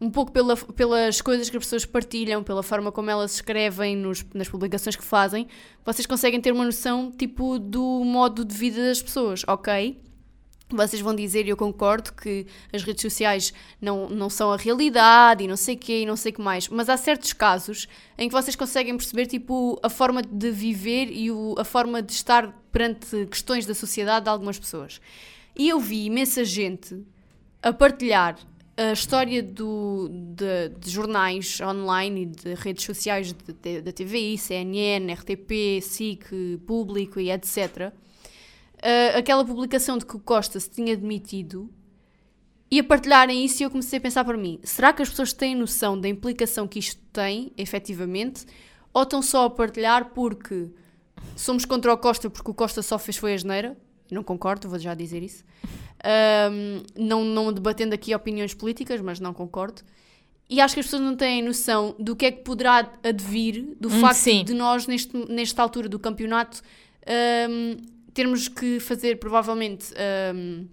[0.00, 4.24] um pouco pela- pelas coisas que as pessoas partilham, pela forma como elas escrevem nos-
[4.34, 5.46] nas publicações que fazem,
[5.84, 9.98] vocês conseguem ter uma noção, tipo, do modo de vida das pessoas, ok?
[10.76, 15.44] Vocês vão dizer, e eu concordo, que as redes sociais não, não são a realidade
[15.44, 17.86] e não sei o quê e não sei o que mais, mas há certos casos
[18.18, 22.12] em que vocês conseguem perceber tipo, a forma de viver e o- a forma de
[22.12, 25.00] estar perante questões da sociedade de algumas pessoas.
[25.56, 26.98] E eu vi imensa gente
[27.62, 28.38] a partilhar
[28.76, 35.80] a história do, de, de jornais online e de redes sociais da TVI, CNN, RTP,
[35.82, 37.92] SIC, Público e etc.
[38.82, 41.70] Uh, aquela publicação de que o Costa se tinha demitido
[42.68, 45.32] e a partilharem isso e eu comecei a pensar para mim, será que as pessoas
[45.32, 48.46] têm noção da implicação que isto tem, efetivamente,
[48.92, 50.68] ou estão só a partilhar porque
[51.36, 53.76] somos contra o Costa porque o Costa só fez foi a geneira?
[54.10, 55.44] Não concordo, vou já dizer isso.
[56.50, 59.82] Um, não, não debatendo aqui opiniões políticas, mas não concordo.
[60.50, 63.88] E acho que as pessoas não têm noção do que é que poderá advir do
[63.88, 64.44] Hum, facto sim.
[64.44, 66.62] de nós, neste, nesta altura do campeonato,
[67.50, 67.76] um,
[68.14, 69.92] termos que fazer provavelmente
[70.34, 70.66] um,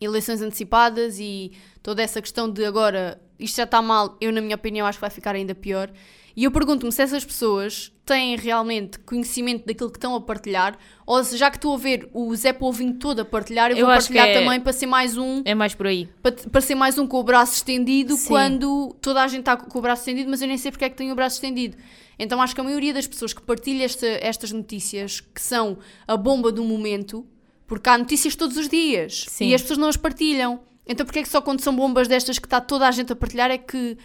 [0.00, 4.56] eleições antecipadas e toda essa questão de agora isto já está mal, eu na minha
[4.56, 5.90] opinião acho que vai ficar ainda pior.
[6.38, 11.24] E eu pergunto-me se essas pessoas têm realmente conhecimento daquilo que estão a partilhar, ou
[11.24, 13.92] se já que estou a ver o Zé Povinho todo a partilhar, eu, Eu vou
[13.96, 16.08] partilhar é- também para ser mais um É mais por aí.
[16.22, 18.28] para, para ser mais um com o braço estendido Sim.
[18.28, 20.88] quando toda a gente está com o braço estendido, mas eu nem sei porque é
[20.88, 21.76] que tenho o braço estendido.
[22.16, 26.16] Então acho que a maioria das pessoas que partilha esta- estas notícias, que são a
[26.16, 27.26] bomba do momento,
[27.66, 29.48] porque há notícias todos os dias Sim.
[29.48, 30.60] e as pessoas não as partilham.
[30.86, 33.16] Então porque é que só quando são bombas destas que está toda a gente a
[33.16, 33.98] partilhar é que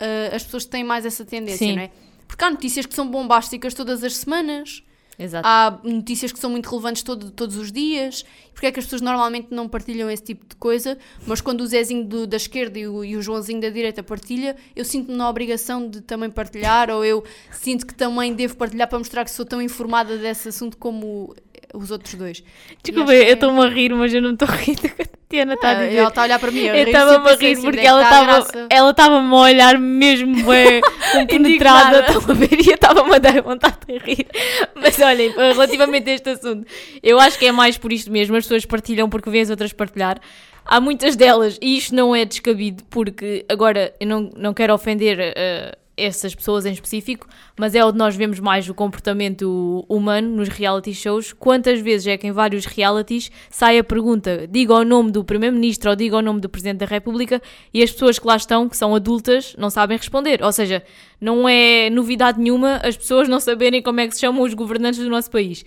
[0.00, 1.76] ah, as pessoas têm mais essa tendência, Sim.
[1.76, 1.90] não é?
[2.26, 4.82] Porque há notícias que são bombásticas todas as semanas.
[5.16, 5.46] Exato.
[5.46, 8.24] Há notícias que são muito relevantes todo- todos os dias.
[8.52, 11.66] Porque é que as pessoas normalmente não partilham esse tipo de coisa, mas quando o
[11.66, 15.28] Zezinho do- da esquerda e o, e o Joãozinho da direita partilha, eu sinto-me na
[15.30, 19.44] obrigação de também partilhar, ou eu sinto que também devo partilhar para mostrar que sou
[19.44, 21.32] tão informada desse assunto como
[21.74, 22.42] os outros dois.
[22.82, 25.02] Desculpa, que eu é- estou-me a rir, mas eu não estou a rir do que
[25.02, 25.96] a Tatiana está a Ah, dizer.
[25.98, 26.60] Ela está a olhar para mim.
[26.60, 29.78] Eu rir-se, estava-me a rir assim, porque é ela a estava ela estava-me a olhar
[29.78, 30.80] mesmo bem
[31.30, 32.00] Indignada.
[32.06, 32.60] estão a ver?
[32.60, 34.26] E eu estava-me a dar vontade de rir.
[34.74, 36.66] Mas olhem, relativamente a este assunto,
[37.02, 38.36] eu acho que é mais por isto mesmo.
[38.36, 40.20] As pessoas partilham porque vêem as outras partilhar.
[40.66, 45.18] Há muitas delas, e isto não é descabido, porque agora eu não, não quero ofender
[45.20, 47.26] eh, essas pessoas em específico,
[47.58, 51.32] mas é onde nós vemos mais o comportamento humano nos reality shows.
[51.32, 55.90] Quantas vezes é que em vários realities sai a pergunta, diga o nome do Primeiro-Ministro
[55.90, 57.40] ou diga o nome do Presidente da República,
[57.72, 60.42] e as pessoas que lá estão, que são adultas, não sabem responder.
[60.42, 60.82] Ou seja,
[61.20, 65.00] não é novidade nenhuma as pessoas não saberem como é que se chamam os governantes
[65.00, 65.64] do nosso país.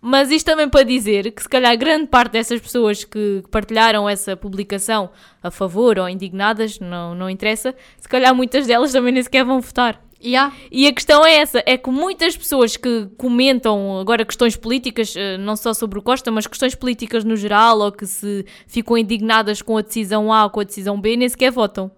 [0.00, 4.34] Mas isto também para dizer que se calhar grande parte dessas pessoas que partilharam essa
[4.34, 5.10] publicação
[5.42, 9.60] a favor ou indignadas, não, não interessa, se calhar muitas delas também nem sequer vão
[9.60, 10.02] votar.
[10.22, 10.52] E há.
[10.70, 15.38] E a questão é essa, é que muitas pessoas que comentam agora questões políticas, eh,
[15.38, 19.62] não só sobre o Costa, mas questões políticas no geral, ou que se ficam indignadas
[19.62, 21.90] com a decisão A ou com a decisão B, nem sequer votam.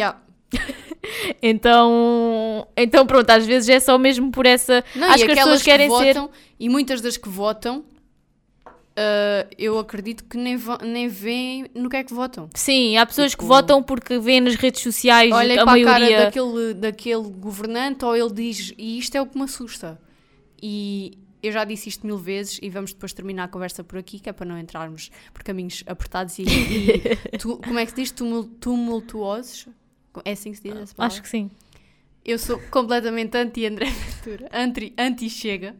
[0.00, 0.16] Há.
[1.42, 4.84] Então, então pronto, às vezes é só mesmo por essa.
[4.94, 6.14] Não, acho que as pessoas querem que ser.
[6.14, 7.84] votam, e muitas das que votam,
[8.96, 12.48] ah, eu acredito que nem, nem veem no que é que votam.
[12.54, 15.84] Sim, há pessoas que Tipo- votam porque vêem nas redes sociais Olhem a para a
[15.84, 16.24] cara maioria.
[16.26, 20.00] daquele, daquele governante ou ele diz, e isto é o que me assusta.
[20.62, 24.20] E eu já disse isto mil vezes e vamos depois terminar a conversa por aqui,
[24.20, 27.96] que é para não entrarmos por caminhos apertados e, e tu- como é que se
[27.96, 28.10] diz?
[28.12, 29.66] Tumul- tumultuosos?
[30.24, 31.14] É assim que se diz essa palavra?
[31.14, 31.50] Acho que sim.
[32.24, 35.74] Eu sou completamente anti-André Ventura, anti- anti-Chega.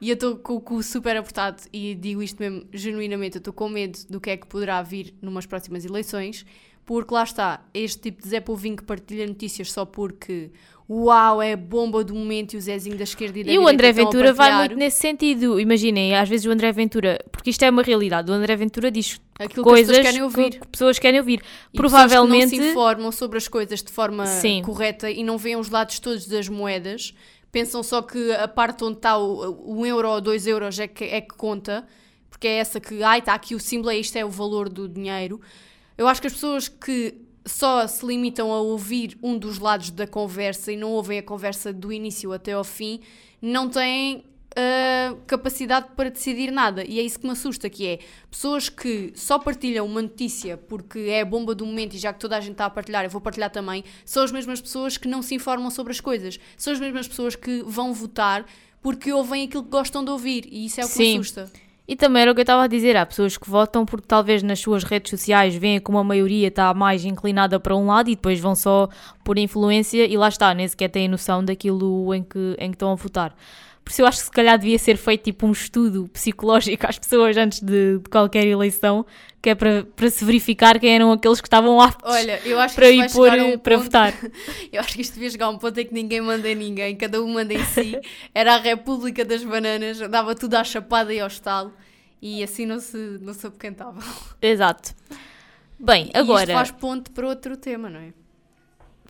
[0.00, 3.36] e eu estou com o cu super apertado e digo isto mesmo genuinamente.
[3.36, 6.44] Eu estou com medo do que é que poderá vir numas próximas eleições,
[6.84, 10.50] porque lá está, este tipo de Zé Povinho que partilha notícias só porque
[10.88, 13.92] uau, é bomba do momento e o Zezinho da esquerda e da E o André
[13.92, 15.60] Ventura vai muito nesse sentido.
[15.60, 19.20] Imaginem, às vezes o André Ventura, porque isto é uma realidade, o André Ventura diz
[19.38, 20.60] aquilo coisas que as pessoas querem ouvir.
[20.60, 21.42] que pessoas querem ouvir.
[21.74, 22.30] E Provavelmente.
[22.30, 24.62] pessoas que não se informam sobre as coisas de forma Sim.
[24.62, 27.14] correta e não veem os lados todos das moedas,
[27.52, 31.04] pensam só que a parte onde está o, o euro ou dois euros é que,
[31.04, 31.86] é que conta,
[32.30, 34.88] porque é essa que, ai, está aqui o símbolo, é isto é o valor do
[34.88, 35.38] dinheiro.
[35.98, 40.06] Eu acho que as pessoas que só se limitam a ouvir um dos lados da
[40.06, 43.00] conversa e não ouvem a conversa do início até ao fim,
[43.40, 44.24] não têm
[44.58, 46.84] uh, capacidade para decidir nada.
[46.84, 47.98] E é isso que me assusta, que é
[48.30, 52.20] pessoas que só partilham uma notícia porque é a bomba do momento e já que
[52.20, 55.08] toda a gente está a partilhar, eu vou partilhar também, são as mesmas pessoas que
[55.08, 56.38] não se informam sobre as coisas.
[56.56, 58.44] São as mesmas pessoas que vão votar
[58.80, 60.46] porque ouvem aquilo que gostam de ouvir.
[60.50, 61.18] E isso é o que me Sim.
[61.18, 61.67] assusta.
[61.88, 64.42] E também era o que eu estava a dizer, há pessoas que votam porque talvez
[64.42, 68.14] nas suas redes sociais veem como a maioria está mais inclinada para um lado e
[68.14, 68.90] depois vão só
[69.24, 72.92] por influência e lá está, nem sequer têm noção daquilo em que, em que estão
[72.92, 73.34] a votar.
[73.88, 76.98] Por isso eu acho que se calhar devia ser feito tipo um estudo psicológico às
[76.98, 79.06] pessoas antes de, de qualquer eleição,
[79.40, 82.74] que é para, para se verificar quem eram aqueles que estavam aptos Olha, eu acho
[82.74, 84.12] que para ir pôr, um para ponto- votar.
[84.70, 86.94] Eu acho que isto devia chegar a um ponto em que ninguém manda em ninguém,
[86.96, 87.98] cada um manda em si.
[88.34, 91.72] Era a República das Bananas, dava tudo à chapada e ao estalo
[92.20, 94.02] e assim não se, não se apoquentava.
[94.42, 94.94] Exato.
[95.80, 98.12] Bem, E agora isto faz ponto para outro tema, não é?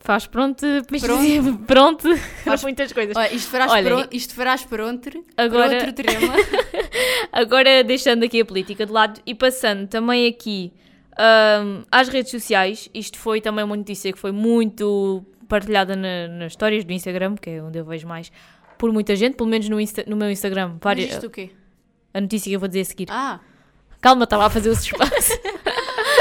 [0.09, 1.59] Faz pronto, Pronto.
[1.67, 3.15] pronto, Faz- muitas coisas.
[3.15, 6.35] Olha, isto farás, Olhem, pronto, isto farás pronto agora- para outro tema.
[7.31, 10.73] Agora, deixando aqui a política de lado e passando também aqui
[11.19, 16.53] ahm, às redes sociais, isto foi também uma notícia que foi muito partilhada na- nas
[16.53, 18.33] histórias do Instagram, que é onde eu vejo mais,
[18.79, 20.69] por muita gente, pelo menos no, Insta- no meu Instagram.
[20.71, 21.51] Mas várias- isto o quê?
[22.15, 23.07] a notícia que eu vou dizer a seguir.
[23.11, 23.41] Ah,
[24.01, 25.39] Calma, estava a fazer o suspense.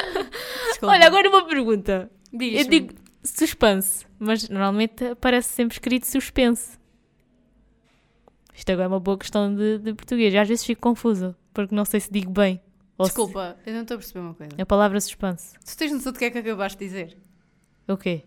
[0.82, 2.10] Olha, agora uma pergunta.
[2.34, 2.60] Diz-me.
[2.62, 2.94] Eu digo
[3.30, 6.78] suspense, mas normalmente aparece sempre escrito suspense.
[8.54, 10.34] Isto agora é uma boa questão de, de português.
[10.36, 12.60] Às vezes fico confusa, porque não sei se digo bem.
[12.98, 14.54] Ou se- Desculpa, eu não estou a perceber uma coisa.
[14.60, 15.54] a palavra suspense.
[15.64, 17.18] Tu tens noção do que é que acabaste de dizer?
[17.88, 18.24] O quê?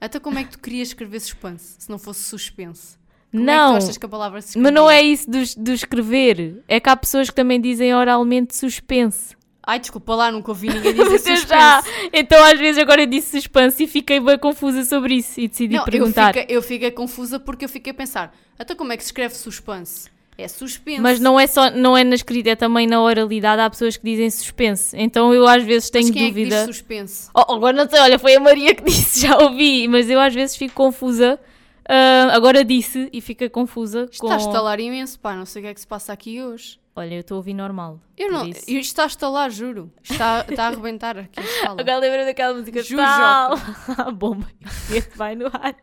[0.00, 2.98] Então como é que tu querias escrever suspense, se não fosse suspense?
[3.30, 5.72] Como é não, tu achas que a palavra se mas não é isso do, do
[5.72, 6.64] escrever.
[6.66, 9.36] É que há pessoas que também dizem oralmente suspense.
[9.70, 11.46] Ai, desculpa lá, nunca ouvi ninguém dizer suspense.
[11.48, 11.82] já.
[12.12, 15.74] Então às vezes agora eu disse suspense e fiquei bem confusa sobre isso e decidi
[15.74, 16.34] Não, eu perguntar.
[16.50, 20.08] eu fiquei confusa porque eu fiquei a pensar, então como é que se escreve suspense?
[20.36, 21.00] É suspense.
[21.00, 23.60] Mas não é só, não é na escrita, é também na oralidade.
[23.60, 24.96] Há pessoas que dizem suspense.
[24.96, 26.54] Então eu às vezes tenho Mas quem dúvida.
[26.56, 27.28] é que diz suspense?
[27.34, 30.34] Oh, agora não sei, olha, foi a Maria que disse, já ouvi, mas eu às
[30.34, 31.38] vezes fico confusa.
[31.86, 34.32] Ah, agora disse e fica confusa Isto com...
[34.32, 36.78] está a estalar imenso, pá, não sei o que é que se passa aqui hoje.
[36.94, 38.00] Olha, eu estou a ouvir normal.
[38.18, 38.60] Eu não, isso.
[38.62, 39.92] isto está a estalar, juro.
[40.02, 41.80] Está, está a arrebentar aqui a escala.
[41.80, 43.54] Agora lembra daquela música tal.
[43.96, 44.48] A bomba
[44.92, 45.74] este vai no ar.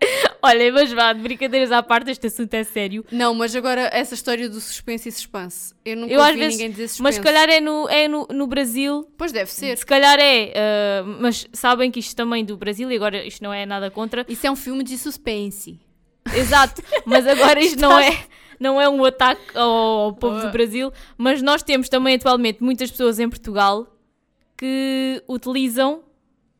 [0.41, 3.05] Olha, mas vá, de brincadeiras à parte, este assunto é sério.
[3.11, 5.73] Não, mas agora essa história do suspense e suspense.
[5.83, 7.03] Eu nunca Eu ouvi vezes- ninguém dizer suspense.
[7.03, 9.09] Mas se calhar é no, é no, no Brasil.
[9.17, 9.77] Pois deve ser.
[9.77, 13.53] Se calhar é, ah, mas sabem que isto também do Brasil, e agora isto não
[13.53, 14.25] é nada contra.
[14.27, 15.79] Isso é um filme de suspense.
[16.35, 18.11] Exato, mas agora isto não é,
[18.59, 22.89] não é um ataque ao, ao povo do Brasil, mas nós temos também atualmente muitas
[22.91, 23.87] pessoas em Portugal
[24.57, 26.01] que utilizam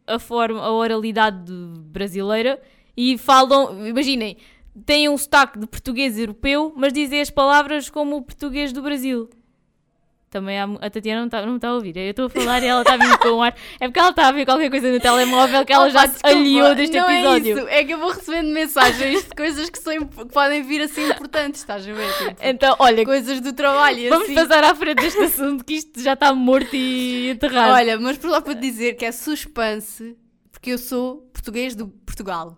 [0.06, 2.62] a forma, a oralidade de- brasileira
[2.96, 4.38] e falam, imaginem,
[4.86, 9.30] têm um sotaque de português europeu, mas dizem as palavras como o português do Brasil.
[10.30, 11.96] Também há, a Tatiana não está não tá a ouvir.
[11.96, 13.56] Eu estou a falar e ela está a vir com o ar.
[13.80, 16.20] É porque ela está a ver qualquer coisa no telemóvel que ela Opa, já se
[16.22, 17.58] aliou deste não episódio.
[17.58, 17.68] É, isso.
[17.70, 21.62] é que eu vou recebendo mensagens de coisas que, são, que podem vir assim importantes,
[21.62, 22.14] estás a ver?
[22.18, 24.10] Tipo, Então, olha, coisas do trabalho.
[24.10, 24.36] Vamos assim.
[24.36, 27.74] passar à frente deste assunto que isto já está morto e enterrado.
[27.74, 30.18] Olha, mas por lá para dizer que é suspense,
[30.52, 31.88] porque eu sou português do,
[32.18, 32.58] Portugal.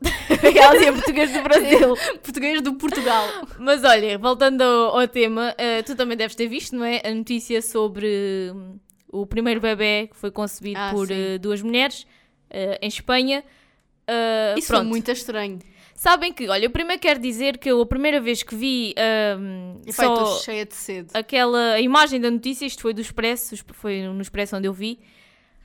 [0.56, 1.96] Ela dizia português do Brasil.
[2.24, 3.28] português do Portugal.
[3.60, 7.02] Mas olha, voltando ao, ao tema, eh, tu também deves ter visto, não é?
[7.04, 8.80] A notícia sobre hum,
[9.12, 12.08] o primeiro bebê que foi concebido Ah, por eh, duas mulheres
[12.50, 13.44] eh, em Espanha.
[14.58, 14.82] Isso pronto.
[14.82, 15.60] foi muito estranho.
[15.94, 18.92] Sabem que, olha, eu primeiro quero dizer que eu a primeira vez que vi
[19.86, 21.10] E pai, só cheia de sede.
[21.14, 24.98] aquela imagem da notícia, isto foi do Expresso, foi no Expresso onde eu vi.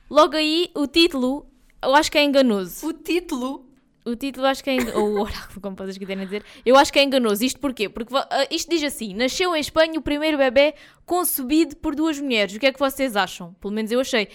[0.09, 1.47] Logo aí, o título,
[1.81, 2.85] eu acho que é enganoso.
[2.85, 3.65] O título.
[4.05, 4.73] O título acho que é.
[4.75, 6.43] eng- Ou o oráculo, como vocês quiserem dizer.
[6.65, 7.43] Eu acho que é enganoso.
[7.43, 7.89] Isto porquê?
[7.89, 12.55] Porque ah, isto diz assim: Nasceu em Espanha o primeiro bebê concebido por duas mulheres.
[12.55, 13.53] O que é que vocês acham?
[13.55, 14.27] Pelo menos eu achei.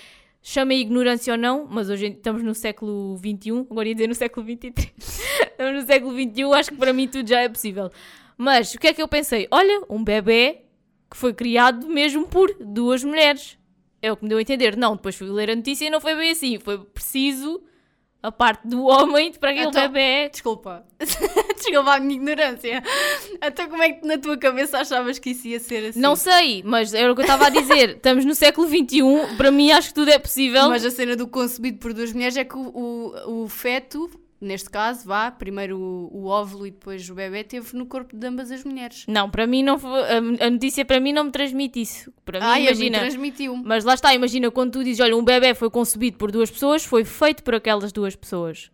[0.43, 4.47] Chama ignorância ou não, mas hoje estamos no século XXI, agora ia dizer no século
[4.47, 4.73] XXIII.
[5.53, 7.91] estamos no século XXI, acho que para mim tudo já é possível.
[8.39, 9.47] Mas o que é que eu pensei?
[9.51, 10.63] Olha, um bebê
[11.11, 13.59] que foi criado mesmo por duas mulheres.
[14.01, 14.79] É o que me deu a entender.
[14.79, 16.59] Não, depois fui ler a notícia e não foi bem assim.
[16.59, 17.63] Foi preciso
[18.23, 20.29] a parte do homem para aquele Então- bebê.
[20.31, 20.85] Desculpa.
[21.57, 22.83] Desculpa a minha ignorância.
[23.43, 26.01] Então como é que na tua cabeça achavas que isso ia ser assim?
[26.01, 27.97] Não sei, mas era o que eu estava a dizer.
[27.97, 30.69] Estamos no século XXI, para mim acho que tudo é possível.
[30.69, 32.61] Mas a cena do concebido por duas mulheres é que o,
[33.27, 37.77] o, o feto, neste caso, vá, primeiro o, o óvulo e depois o bebê, teve
[37.77, 39.05] no corpo de ambas as mulheres.
[39.07, 40.01] Não, para mim não foi,
[40.41, 42.13] a, notícia para mim não me transmite isso.
[42.25, 42.99] Para mim, Ai, imagina.
[43.01, 43.63] transmitiu-me.
[43.65, 46.85] Mas lá está, imagina quando tu dizes, olha, um bebê foi concebido por duas pessoas,
[46.85, 48.71] foi feito por aquelas duas pessoas.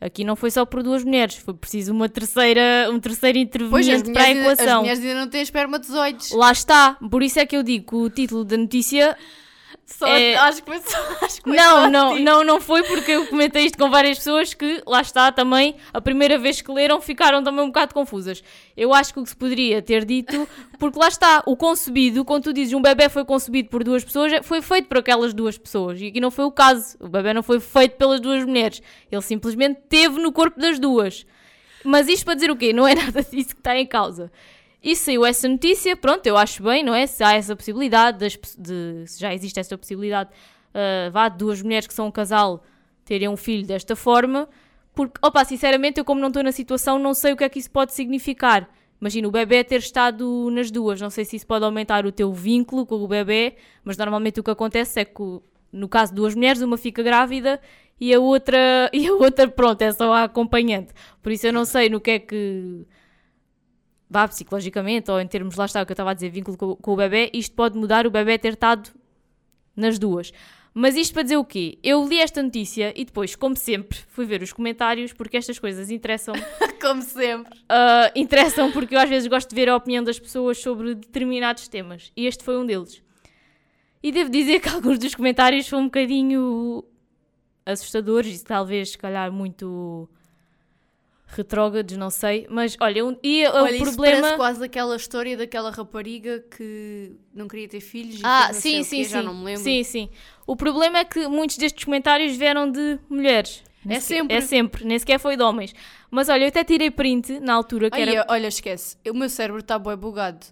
[0.00, 4.22] Aqui não foi só por duas mulheres, foi preciso uma terceira, um terceiro interveniente para
[4.22, 4.80] a ainda- as equação.
[4.80, 6.30] mulheres ainda não têm espermatozoides.
[6.32, 9.14] Lá está, por isso é que eu digo que o título da notícia
[9.92, 13.26] Só, É- acho que foi só, acho que Não, não, não, não foi porque eu
[13.26, 17.42] comentei isto com várias pessoas que, lá está, também, a primeira vez que leram ficaram
[17.42, 18.42] também um bocado confusas.
[18.76, 20.48] Eu acho que o que se poderia ter dito,
[20.78, 24.32] porque lá está, o concebido, quando tu dizes um bebê foi concebido por duas pessoas,
[24.32, 26.00] é- foi feito por aquelas duas pessoas.
[26.00, 26.96] E aqui não foi o caso.
[27.00, 28.80] O bebê não foi feito pelas duas mulheres.
[29.10, 31.26] Ele simplesmente teve no corpo das duas.
[31.84, 32.72] Mas isto para dizer o quê?
[32.72, 34.30] Não é nada disso que está em causa.
[34.82, 37.06] E saiu essa notícia, pronto, eu acho bem, não é?
[37.06, 38.18] Se há essa possibilidade,
[38.58, 40.30] de, se já existe essa possibilidade,
[40.74, 42.62] ah, vá, duas mulheres que são um casal
[43.04, 44.48] terem um filho desta forma,
[44.94, 47.58] porque, opa, sinceramente, eu como não estou na situação, não sei o que é que
[47.58, 48.68] isso pode significar.
[49.00, 52.32] Imagina o bebê ter estado nas duas, não sei se isso pode aumentar o teu
[52.32, 55.22] vínculo com o bebê, mas normalmente o que acontece é que,
[55.72, 57.60] no caso de duas mulheres, uma fica grávida
[57.98, 60.92] e a outra, e a outra pronto, é só a acompanhante.
[61.22, 62.86] Por isso eu não sei no que é que
[64.10, 66.74] vá psicologicamente ou em termos, lá está o que eu estava a dizer, vínculo com,
[66.74, 68.90] com o bebê, isto pode mudar o bebê ter estado
[69.76, 70.32] nas duas.
[70.74, 71.78] Mas isto para dizer o quê?
[71.82, 75.90] Eu li esta notícia e depois, como sempre, fui ver os comentários porque estas coisas
[75.90, 76.34] interessam
[76.80, 77.58] Como sempre.
[77.60, 81.68] Uh, interessam porque eu às vezes gosto de ver a opinião das pessoas sobre determinados
[81.68, 82.12] temas.
[82.16, 83.02] E este foi um deles.
[84.02, 86.84] E devo dizer que alguns dos comentários foram um bocadinho
[87.66, 90.08] assustadores e talvez, se calhar, muito
[91.32, 92.46] retrógrados, não sei.
[92.50, 94.20] Mas olha, um- e o Olha, isso problema.
[94.22, 98.84] parece quase aquela história daquela rapariga que não queria ter filhos e Ah, sim, o
[98.84, 99.10] sim, quê, sim.
[99.10, 99.62] já não me lembro.
[99.62, 100.08] Sim, sim.
[100.46, 103.62] O problema é que muitos destes comentários vieram de mulheres.
[103.84, 104.36] Nem É sequer- sempre.
[104.36, 105.74] É sempre, nem sequer foi de homens.
[106.10, 108.26] Mas olha, eu até tirei print na altura que Ai, era.
[108.28, 108.96] olha, esquece.
[109.08, 110.44] O meu cérebro está bué bugado.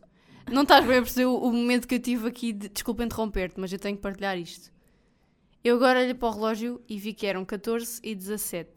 [0.51, 2.71] Não estás bem a perceber o, o momento que eu tive aqui de...
[2.71, 4.71] Desculpa interromper-te, mas eu tenho que partilhar isto.
[5.63, 8.71] Eu agora olhei para o relógio e vi que eram 14 e 17.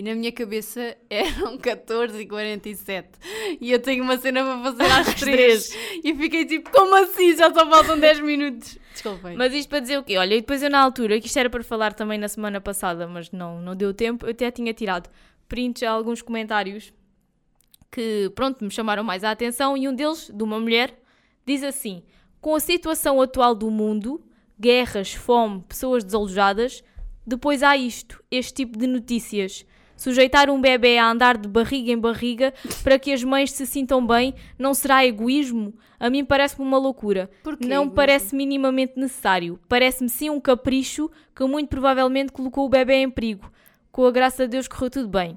[0.00, 3.18] E na minha cabeça eram 14 e 47.
[3.60, 5.76] Eu tenho uma cena para fazer às Às 3.
[6.02, 7.36] E fiquei tipo, como assim?
[7.36, 8.78] Já só faltam 10 minutos.
[8.94, 9.36] Desculpem.
[9.36, 10.16] Mas isto para dizer o quê?
[10.16, 13.06] Olha, e depois eu na altura, que isto era para falar também na semana passada,
[13.06, 15.10] mas não, não deu tempo, eu até tinha tirado
[15.46, 16.94] prints a alguns comentários
[17.90, 20.98] que, pronto, me chamaram mais a atenção e um deles, de uma mulher,
[21.44, 22.02] diz assim:
[22.40, 24.24] Com a situação atual do mundo,
[24.58, 26.82] guerras, fome, pessoas desalojadas,
[27.26, 29.66] depois há isto, este tipo de notícias.
[30.00, 34.06] Sujeitar um bebê a andar de barriga em barriga para que as mães se sintam
[34.06, 35.74] bem não será egoísmo?
[35.98, 37.28] A mim parece-me uma loucura.
[37.42, 37.94] Porquê Não egoísmo?
[37.94, 39.60] parece minimamente necessário.
[39.68, 43.52] Parece-me sim um capricho que muito provavelmente colocou o bebê em perigo.
[43.92, 45.36] Com a graça de Deus correu tudo bem.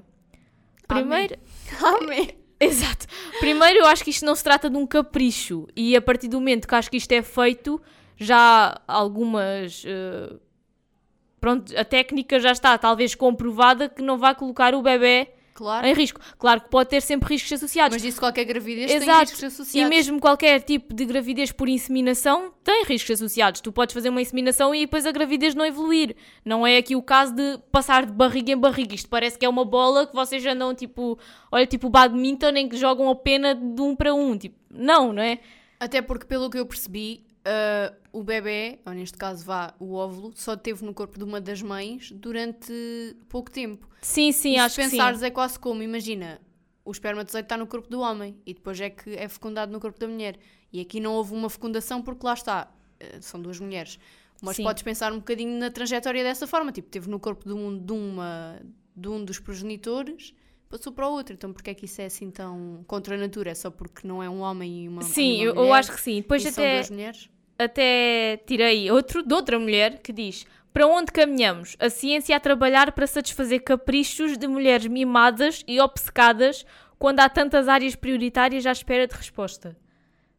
[0.88, 1.36] Primeiro,
[1.82, 2.30] Amém.
[2.58, 3.06] Exato.
[3.40, 5.66] Primeiro, eu acho que isto não se trata de um capricho.
[5.76, 7.78] E a partir do momento que acho que isto é feito,
[8.16, 9.82] já algumas.
[9.86, 10.32] eh,
[11.44, 15.86] pronto, a técnica já está talvez comprovada que não vai colocar o bebê Claro.
[15.86, 16.18] em risco.
[16.38, 17.94] Claro que pode ter sempre riscos associados.
[17.94, 19.20] Mas disse qualquer gravidez tem Exato.
[19.20, 19.90] riscos E associados.
[19.90, 23.60] mesmo qualquer tipo de gravidez por inseminação tem riscos associados.
[23.60, 26.16] Tu podes fazer uma inseminação e depois a gravidez não evoluir.
[26.44, 28.94] Não é aqui o caso de passar de barriga em barriga.
[28.94, 31.18] Isto parece que é uma bola que vocês andam tipo,
[31.52, 34.36] olha, tipo badminton em que jogam a pena de um para um.
[34.38, 35.38] Tipo, não, não é?
[35.78, 40.32] Até porque, pelo que eu percebi, ah, o bebê, ou neste caso vá, o óvulo,
[40.34, 42.72] só teve no corpo de uma das mães durante
[43.28, 43.88] pouco tempo.
[44.00, 44.96] Sim, sim, e acho se que sim.
[44.96, 46.40] pensares é quase como, imagina,
[46.84, 49.98] o espermatozoide está no corpo do homem e depois é que é fecundado no corpo
[49.98, 50.38] da mulher.
[50.72, 53.98] E aqui não houve uma fecundação porque lá está, eh, são duas mulheres.
[54.42, 54.64] Mas Sim.
[54.64, 57.92] podes pensar um bocadinho na trajetória dessa forma, tipo, teve no corpo de um, de
[57.92, 58.60] uma,
[58.94, 60.34] de um dos progenitores,
[60.68, 61.34] passou para o outro.
[61.34, 63.50] Então porquê é que isso é assim tão contra a natura?
[63.50, 65.92] É só porque não é um homem e uma, Sim, e uma eu, eu acho
[65.92, 66.16] que sim.
[66.16, 67.30] Depois e são até, duas mulheres?
[67.58, 71.76] Até tirei outro de outra mulher que diz: Para onde caminhamos?
[71.78, 76.64] A ciência a trabalhar para satisfazer caprichos de mulheres mimadas e obcecadas
[76.98, 79.76] quando há tantas áreas prioritárias à espera de resposta.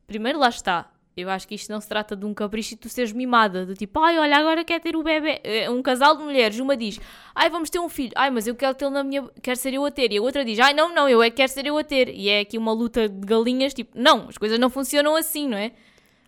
[0.07, 0.91] Primeiro, lá está.
[1.17, 3.73] Eu acho que isto não se trata de um capricho e tu seres mimada, do
[3.73, 5.39] tipo, ai, olha, agora quer ter o bebê.
[5.45, 6.99] Eh, Um casal de mulheres, uma diz,
[7.33, 9.23] ai, vamos ter um filho, ai, mas eu quero tê-lo na minha.
[9.41, 10.11] quero ser eu a ter.
[10.11, 12.09] E a outra diz, ai, não, não, eu é que quero ser eu a ter.
[12.09, 15.57] E é aqui uma luta de galinhas, tipo, não, as coisas não funcionam assim, não
[15.57, 15.71] é?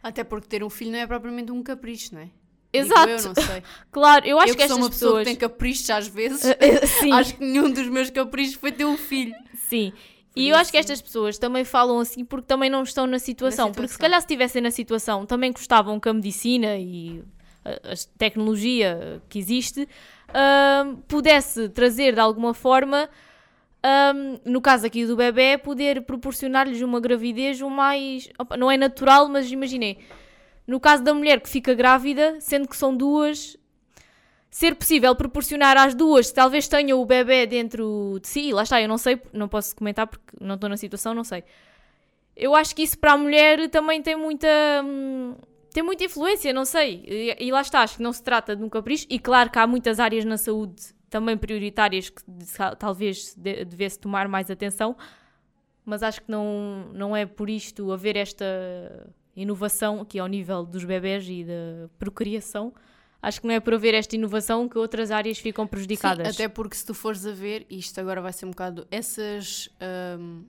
[0.02, 2.26] Até porque ter um filho não é propriamente um capricho, não é?
[2.26, 3.10] Digo Exato.
[3.10, 3.64] Eu não sei.
[3.92, 5.20] Claro, eu acho eu que, que sou estas uma pessoa pessoas.
[5.20, 6.42] que tem caprichos às vezes.
[7.00, 7.12] Sim.
[7.14, 9.34] Acho que nenhum dos meus caprichos foi ter um filho.
[9.56, 9.94] Sim.
[10.36, 13.72] E eu acho que estas pessoas também falam assim porque também não estão na situação.
[13.72, 14.02] Porque se situação.
[14.02, 17.24] calhar se estivessem na situação também gostavam que a medicina e
[17.66, 19.90] a, tecnologia que existe
[20.32, 23.10] ahm, pudesse trazer de alguma forma,
[23.84, 28.30] ahm, no caso aqui do bebê, poder proporcionar-lhes uma gravidez o mais.
[28.38, 30.00] opa, não é natural, mas imaginei.
[30.66, 33.58] No caso da mulher que fica grávida, sendo que são duas,
[34.50, 38.88] ser possível proporcionar às duas, talvez tenham o bebê dentro de si, lá está, eu
[38.88, 41.44] não sei, não posso comentar porque não estou na situação, não sei.
[42.36, 44.48] Eu acho que isso para a mulher também tem muita.
[44.86, 45.36] hum,
[45.74, 47.04] tem muita influência, não sei.
[47.08, 49.06] E, e lá está, acho que não se trata de um capricho.
[49.10, 52.22] E claro que há muitas áreas na saúde também prioritárias que
[52.78, 54.96] talvez de- devesse tomar mais atenção,
[55.86, 58.46] mas acho que não, não é por isto haver esta
[59.36, 62.74] inovação aqui ao nível dos bebés e da procriação.
[63.22, 66.28] Acho que não é por haver esta inovação que outras áreas ficam prejudicadas.
[66.36, 68.88] Sim, até porque se tu fores a ver, isto agora vai ser um bocado.
[68.92, 69.70] Essas,
[70.20, 70.44] hum,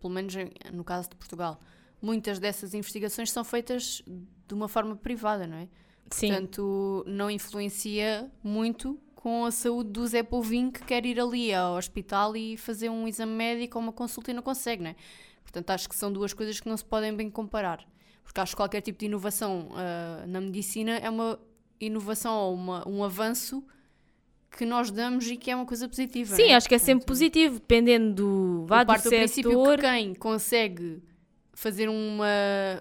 [0.00, 0.34] pelo menos
[0.72, 1.60] no caso de Portugal,
[2.00, 4.02] muitas dessas investigações são feitas
[4.46, 5.68] de uma forma privada, não é?
[6.10, 6.28] Sim.
[6.28, 11.76] Portanto, não influencia muito com a saúde do Zé Povinho que quer ir ali ao
[11.76, 14.96] hospital e fazer um exame médico ou uma consulta e não consegue, não é?
[15.42, 17.84] Portanto, acho que são duas coisas que não se podem bem comparar.
[18.22, 21.36] Porque acho que qualquer tipo de inovação ah, na medicina é uma
[21.80, 23.64] inovação ou uma- um avanço
[24.56, 26.36] que nós damos e que é uma coisa positiva.
[26.36, 26.54] Sim, é?
[26.54, 30.14] acho que é sempre Portanto, positivo, dependendo do, vá do parto do princípio que quem
[30.14, 31.02] consegue
[31.58, 32.28] fazer uma,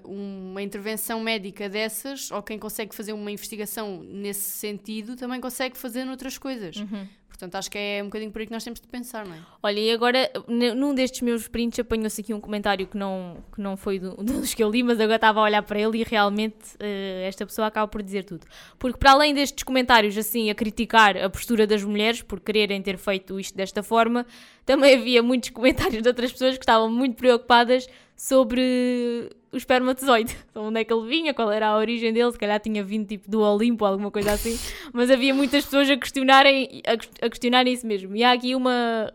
[0.04, 6.06] uma intervenção médica dessas, ou quem consegue fazer uma investigação nesse sentido, também consegue fazer
[6.06, 6.76] noutras coisas.
[6.76, 7.08] Uhum.
[7.28, 9.40] Portanto, acho que é um bocadinho por aí que nós temos de pensar, não é?
[9.62, 13.76] Olha, e agora, num destes meus prints, apanhou-se aqui um comentário que não, que não
[13.76, 16.04] foi do- um dos que eu li, mas agora estava a olhar para ele e
[16.04, 18.46] realmente eh, esta pessoa acaba por dizer tudo.
[18.80, 22.98] Porque para além destes comentários, assim, a criticar a postura das mulheres por quererem ter
[22.98, 24.26] feito isto desta forma,
[24.66, 27.88] também havia muitos comentários de outras pessoas que estavam muito preocupadas
[28.18, 30.36] sobre o espermatozoide.
[30.50, 33.08] Então, onde é que ele vinha, qual era a origem dele, se calhar tinha vindo
[33.08, 34.58] tipo do Olimpo alguma coisa assim,
[34.92, 38.16] mas havia muitas pessoas a questionarem, a, ques- a questionarem isso mesmo.
[38.16, 39.14] E há aqui uma,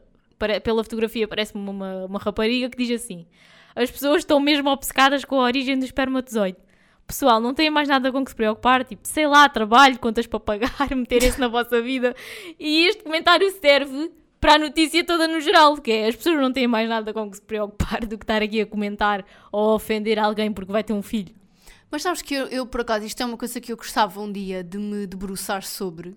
[0.62, 3.26] pela fotografia parece-me uma, uma rapariga que diz assim:
[3.74, 6.58] as pessoas estão mesmo obcecadas com a origem do espermatozoide.
[7.04, 10.38] Pessoal, não têm mais nada com que se preocupar, tipo, sei lá, trabalho, contas para
[10.38, 12.14] pagar, meterem-se na vossa vida.
[12.58, 14.12] E este comentário serve
[14.42, 17.30] para a notícia toda no geral, que é as pessoas não têm mais nada com
[17.30, 20.82] que se preocupar do que estar aqui a comentar ou a ofender alguém porque vai
[20.82, 21.32] ter um filho.
[21.88, 24.32] Mas sabes que eu, eu, por acaso, isto é uma coisa que eu gostava um
[24.32, 26.16] dia de me debruçar sobre.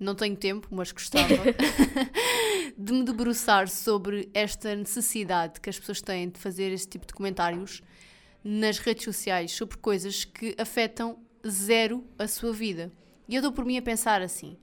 [0.00, 1.26] Não tenho tempo, mas gostava.
[2.78, 7.12] de me debruçar sobre esta necessidade que as pessoas têm de fazer este tipo de
[7.12, 7.82] comentários
[8.42, 12.90] nas redes sociais sobre coisas que afetam zero a sua vida.
[13.28, 14.56] E eu dou por mim a pensar assim: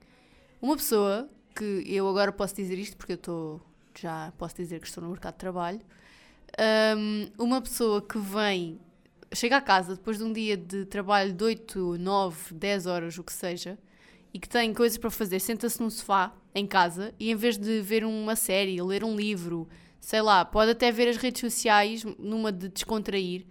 [0.60, 3.60] uma pessoa que eu agora posso dizer isto porque eu estou
[4.00, 5.80] já posso dizer que estou no mercado de trabalho.
[6.96, 8.80] hum, uma pessoa que vem
[9.32, 13.24] chega a casa depois de um dia de trabalho de 8, 9, 10 horas, o
[13.24, 13.78] que seja,
[14.32, 17.80] e que tem coisas para fazer, senta-se num sofá em casa e em vez de
[17.80, 19.68] ver uma série, ler um livro,
[20.00, 23.46] sei lá, pode até ver as redes sociais numa de descontrair.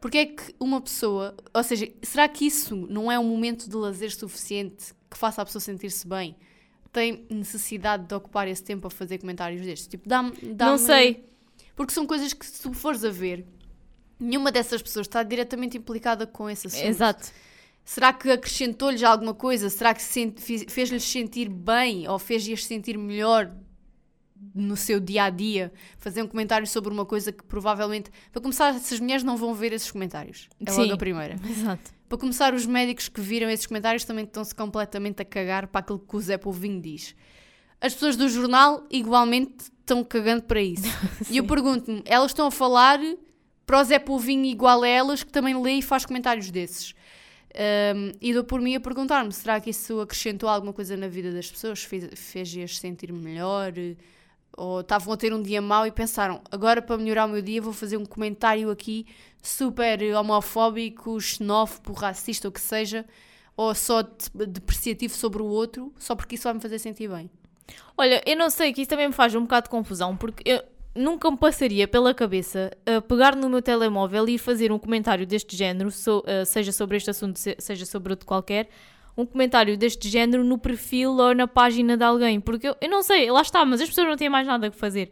[0.00, 3.76] Porque é que uma pessoa, ou seja, será que isso não é um momento de
[3.76, 6.36] lazer suficiente que faça a pessoa sentir-se bem?
[6.92, 9.86] Tem necessidade de ocupar esse tempo a fazer comentários destes?
[9.86, 10.32] Tipo, dá-me.
[10.54, 11.24] dá Não sei.
[11.76, 13.46] Porque são coisas que, se tu fores a ver,
[14.18, 16.86] nenhuma dessas pessoas está diretamente implicada com esse assunto.
[16.86, 17.30] Exato.
[17.84, 19.70] Será que acrescentou-lhes alguma coisa?
[19.70, 20.34] Será que se
[20.68, 23.50] fez-lhes sentir bem ou fez-lhes sentir melhor
[24.54, 28.10] no seu dia a dia, fazer um comentário sobre uma coisa que provavelmente.
[28.32, 30.48] Para começar, essas mulheres não vão ver esses comentários.
[30.64, 30.82] É Sim.
[30.82, 31.36] logo a primeira.
[31.48, 31.97] Exato.
[32.08, 35.98] Para começar, os médicos que viram esses comentários também estão-se completamente a cagar para aquilo
[35.98, 37.14] que o Zé Povinho diz.
[37.80, 40.84] As pessoas do jornal, igualmente, estão cagando para isso.
[41.30, 42.98] e eu pergunto-me, elas estão a falar
[43.66, 46.94] para o Zé Povinho igual a elas, que também lê e faz comentários desses.
[47.54, 51.32] Um, e dou por mim a perguntar-me: será que isso acrescentou alguma coisa na vida
[51.32, 51.82] das pessoas?
[51.82, 53.72] Fez- Fez-as sentir melhor?
[54.60, 57.62] Ou estavam a ter um dia mau e pensaram: agora para melhorar o meu dia
[57.62, 59.06] vou fazer um comentário aqui
[59.40, 63.04] super homofóbico, xenófobo, racista, o que seja,
[63.56, 67.30] ou só de- depreciativo sobre o outro, só porque isso vai me fazer sentir bem.
[67.96, 70.62] Olha, eu não sei, que isso também me faz um bocado de confusão, porque eu
[70.94, 72.70] nunca me passaria pela cabeça
[73.06, 77.10] pegar no meu telemóvel e fazer um comentário deste género, so- eh, seja sobre este
[77.10, 78.68] assunto, se- seja sobre outro qualquer,
[79.18, 83.02] um comentário deste género no perfil ou na página de alguém, porque eu, eu não
[83.02, 85.10] sei, lá está, mas as pessoas não têm mais nada que fazer.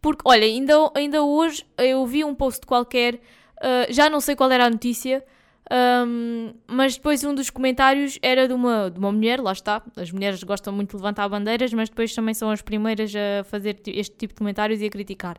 [0.00, 3.20] Porque, olha, ainda, ainda hoje eu vi um post qualquer,
[3.60, 5.24] eh, já não sei qual era a notícia,
[5.70, 9.82] Ahm, mas depois um dos comentários era de uma, de uma mulher, lá está.
[9.96, 13.80] As mulheres gostam muito de levantar bandeiras, mas depois também são as primeiras a fazer
[13.86, 15.38] este tipo de comentários e a criticar.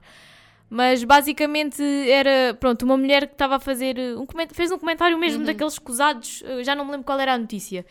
[0.70, 5.18] Mas basicamente era, pronto, uma mulher que estava a fazer uh, um fez um comentário
[5.18, 7.86] mesmo daqueles escusados, uh, já não me lembro qual era a notícia.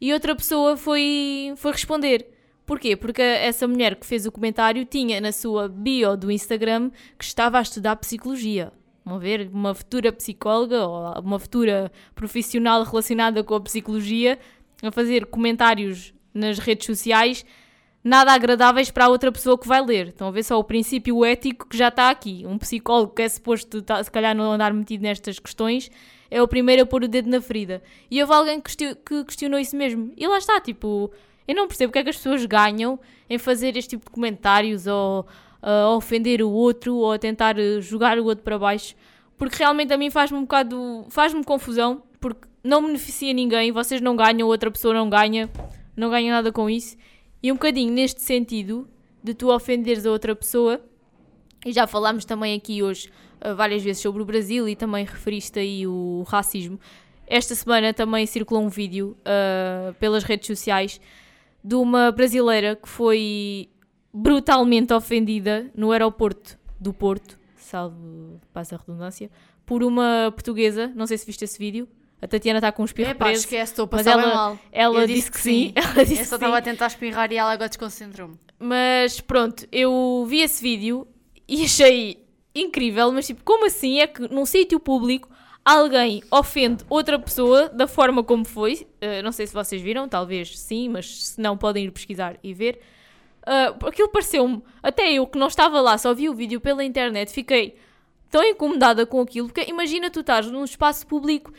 [0.00, 2.26] E outra pessoa foi, foi responder.
[2.64, 2.94] Porquê?
[2.94, 7.58] Porque essa mulher que fez o comentário tinha na sua bio do Instagram que estava
[7.58, 8.72] a estudar psicologia.
[9.04, 14.38] Vão ver, uma futura psicóloga ou uma futura profissional relacionada com a psicologia
[14.82, 17.44] a fazer comentários nas redes sociais
[18.02, 20.08] nada agradáveis para a outra pessoa que vai ler.
[20.08, 22.44] Estão a ver só o princípio ético que já está aqui.
[22.46, 25.90] Um psicólogo que é suposto, tá- se calhar, não andar metido nestas questões,
[26.30, 27.82] é o primeiro a pôr o dedo na ferida.
[28.10, 30.12] E houve alguém que question- que questionou isso mesmo.
[30.16, 31.10] E lá está, tipo,
[31.46, 32.98] eu não percebo porque é que as pessoas ganham
[33.28, 35.26] em fazer este tipo de comentários ou
[35.62, 38.94] ah, a ofender o outro ou a tentar eh, jogar o outro para baixo.
[39.36, 41.04] Porque realmente a mim faz-me um bocado.
[41.10, 45.50] faz-me confusão, porque não beneficia ninguém, vocês não ganham, outra pessoa não ganha,
[45.96, 46.96] não ganha nada com isso.
[47.42, 48.88] E um bocadinho neste sentido
[49.22, 50.80] de tu ofenderes a outra pessoa,
[51.64, 53.10] e já falámos também aqui hoje
[53.40, 56.78] ah, várias vezes sobre o Brasil e também referiste aí o racismo.
[57.26, 61.00] Esta semana também circulou um vídeo ah, pelas redes sociais
[61.62, 63.68] de uma brasileira que foi
[64.12, 69.30] brutalmente ofendida no aeroporto do Porto, salvo passa a redundância,
[69.66, 70.90] por uma portuguesa.
[70.96, 71.86] Não sei se viste esse vídeo.
[72.22, 73.40] A Tatiana está com um espirro É pá, preso.
[73.44, 74.58] esquece, estou a Mas passar ela- mal.
[74.70, 75.72] Ela Eu disse, que sim.
[75.76, 76.58] Ela disse Eu só estava sim.
[76.58, 78.36] a tentar espirrar e ela agora desconcentrou-me.
[78.58, 81.08] Mas pronto, eu vi esse vídeo
[81.48, 82.22] e achei
[82.54, 85.30] incrível, mas tipo, como assim é que num sítio público
[85.64, 88.86] alguém ofende outra pessoa da forma como foi?
[89.02, 92.52] Uh, não sei se vocês viram, talvez sim, mas se não podem ir pesquisar e
[92.52, 92.80] ver.
[93.46, 97.32] Uh, aquilo pareceu-me, até eu que não estava lá, só vi o vídeo pela internet,
[97.32, 97.76] fiquei
[98.28, 101.50] tão incomodada com aquilo, porque imagina tu estás num espaço público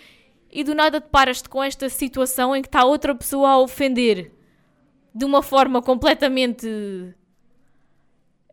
[0.51, 4.31] e do nada te paras-te com esta situação em que está outra pessoa a ofender
[5.15, 6.65] de uma forma completamente.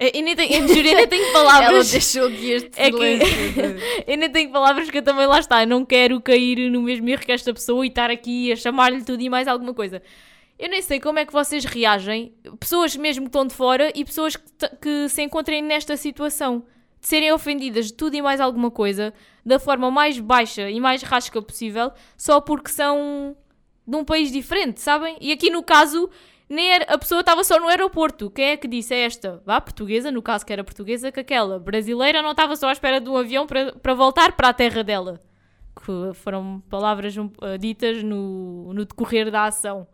[0.00, 1.90] Eu eu nem tenho, eu juro, eu nem tenho Ela palavras.
[1.90, 3.26] deixou aqui este É que- silêncio.
[4.06, 5.62] eu nem tenho palavras que eu também lá está.
[5.62, 9.02] Eu não quero cair no mesmo erro que esta pessoa e estar aqui a chamar-lhe
[9.04, 10.00] tudo e mais alguma coisa.
[10.56, 14.04] Eu nem sei como é que vocês reagem, pessoas mesmo que estão de fora e
[14.04, 14.44] pessoas que,
[14.80, 16.64] que se encontrem nesta situação
[17.00, 19.12] de serem ofendidas de tudo e mais alguma coisa
[19.44, 23.36] da forma mais baixa e mais rasca possível só porque são
[23.86, 25.16] de um país diferente, sabem?
[25.20, 26.10] E aqui no caso,
[26.48, 28.30] nem era- a pessoa estava só no aeroporto.
[28.30, 29.42] Quem é que disse é esta?
[29.46, 33.00] Vá, portuguesa, no caso que era portuguesa, que aquela brasileira não estava só à espera
[33.00, 35.20] de um avião para, para voltar para a terra dela.
[35.76, 39.78] Que foram palavras uh, ditas no, no decorrer da ação.
[39.80, 39.86] Ou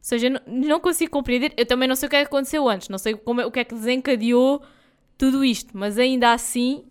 [0.00, 1.54] seja, não, não consigo compreender.
[1.56, 3.50] Eu também não sei o que é que aconteceu antes, não sei como é- o
[3.50, 4.60] que é que desencadeou
[5.20, 6.84] tudo isto, mas ainda assim,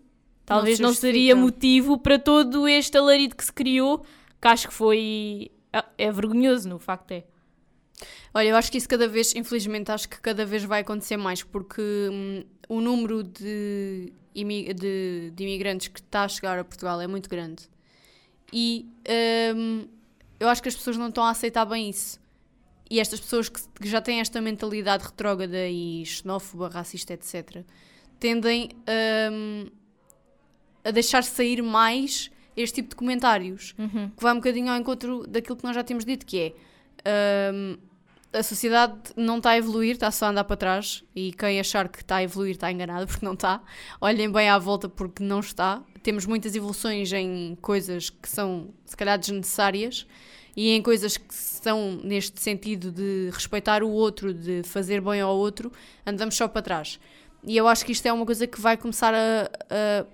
[0.46, 4.04] talvez se não, seria motivo para todo este alarido que se criou,
[4.40, 5.50] que acho que foi.
[5.72, 7.24] É, é vergonhoso, no facto é.
[8.32, 11.42] Olha, eu acho que isso cada vez, infelizmente, acho que cada vez vai acontecer mais,
[11.42, 17.00] porque hum, o número de, imi- de- de imigrantes que está a chegar a Portugal
[17.00, 17.68] é muito grande.
[18.52, 18.86] E
[19.56, 19.86] hum,
[20.38, 22.20] eu acho que as pessoas não estão a aceitar bem isso.
[22.88, 27.64] E estas pessoas que, que já têm esta mentalidade retrógrada e xenófoba, racista, etc.,
[28.20, 28.68] tendem
[29.32, 29.66] hum,
[30.84, 33.74] a deixar sair mais este tipo de comentários
[34.16, 36.54] que vai um bocadinho ao encontro daquilo que nós já temos dito, que
[37.04, 37.78] é hum,
[38.32, 41.88] a sociedade não está a evoluir, está só a andar para trás e quem achar
[41.88, 43.60] que está a evoluir está enganado porque não está.
[44.00, 45.82] Olhem bem à volta porque não está.
[46.02, 50.06] Temos muitas evoluções em coisas que são se calhar desnecessárias
[50.56, 55.36] e em coisas que são neste sentido de respeitar o outro, de fazer bem ao
[55.36, 55.72] outro,
[56.06, 57.00] andamos só para trás.
[57.46, 60.06] E eu acho que isto é uma coisa que vai começar a, a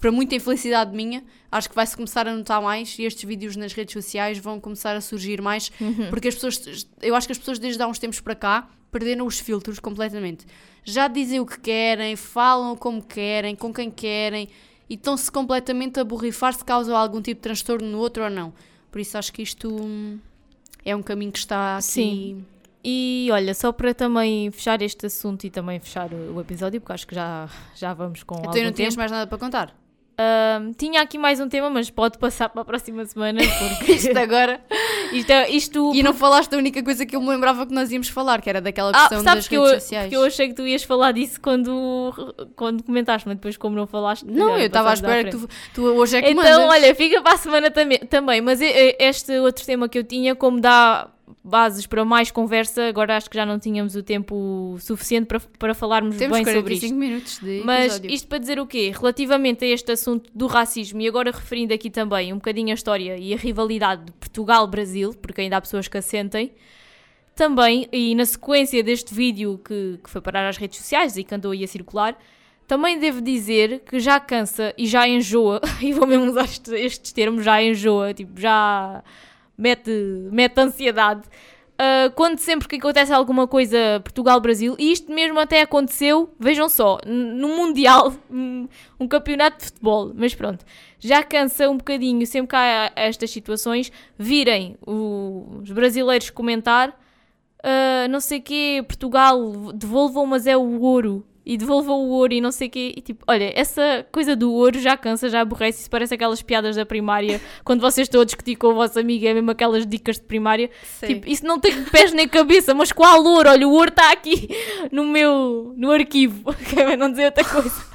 [0.00, 3.72] para muita infelicidade minha, acho que vai-se começar a notar mais e estes vídeos nas
[3.72, 6.10] redes sociais vão começar a surgir mais, Uhum.
[6.10, 9.24] porque as pessoas, eu acho que as pessoas desde há uns tempos para cá perderam
[9.26, 10.44] os filtros completamente.
[10.84, 14.50] Já dizem o que querem, falam como querem, com quem querem
[14.90, 18.52] e estão-se completamente a borrifar se causam algum tipo de transtorno no outro ou não.
[18.92, 20.18] Por isso acho que isto hum,
[20.84, 21.82] é um caminho que está aqui.
[21.86, 22.44] Sim.
[22.84, 26.92] E olha, só para também fechar este assunto e também fechar o, o episódio, porque
[26.92, 28.96] acho que já, já vamos com Então não tinhas tempo.
[28.98, 29.74] mais nada para contar?
[30.78, 33.40] Tinha aqui mais um tema, mas pode passar para a próxima semana,
[33.78, 34.60] porque Isto agora.
[35.12, 37.90] isto, é- isto E não falaste da única coisa que eu me lembrava que nós
[37.90, 40.04] íamos falar, que era daquela Ah, questão sabes das que redes eu, sociais.
[40.04, 42.22] porque eu achei que tu ias falar disso quando,
[42.54, 44.24] quando comentaste, mas depois como não falaste...
[44.24, 46.70] Não, eu estava à espera que tu, tu hoje é que Então, mandas.
[46.70, 48.40] olha, fica para a semana também, também.
[48.40, 51.08] Mas este outro tema que eu tinha, como dá
[51.42, 55.74] bases para mais conversa, agora acho que já não tínhamos o tempo suficiente para, para
[55.74, 56.96] falarmos Temos bem sobre 45 isto.
[56.96, 58.10] minutos de Mas episódio.
[58.14, 58.92] isto para dizer o quê?
[58.94, 63.16] Relativamente a este assunto do racismo, e agora referindo aqui também um bocadinho a história
[63.18, 66.52] e a rivalidade de Portugal-Brasil, porque ainda há pessoas que a sentem,
[67.34, 71.34] também, e na sequência deste vídeo que, que foi parar às redes sociais e que
[71.34, 72.16] andou aí a circular,
[72.66, 77.12] também devo dizer que já cansa e já enjoa, e vou mesmo usar este- estes
[77.12, 79.02] termos, já enjoa, tipo, já
[79.56, 79.90] mete,
[80.30, 81.22] mete ansiedade.
[81.74, 87.00] Uh, quando sempre que acontece alguma coisa Portugal-Brasil, e isto mesmo até aconteceu, vejam só,
[87.04, 90.64] no Mundial, um campeonato de futebol, mas pronto,
[91.00, 98.20] já cansa um bocadinho, sempre que há estas situações, virem os brasileiros comentar, uh, não
[98.20, 101.26] sei o quê, Portugal, devolvam, mas é o ouro.
[101.46, 102.94] E devolvam o ouro e não sei o quê.
[102.96, 105.80] E tipo, olha, essa coisa do ouro já cansa, já aborrece.
[105.80, 107.40] Isso parece aquelas piadas da primária.
[107.64, 110.70] quando vocês estão a discutir com o vosso amigo, é mesmo aquelas dicas de primária.
[110.98, 111.14] Sei.
[111.14, 113.50] Tipo, isso não tem pés nem cabeça, mas qual ouro?
[113.50, 114.48] Olha, o ouro está aqui
[114.90, 116.54] no meu no arquivo.
[116.70, 117.94] Quer não dizer outra coisa.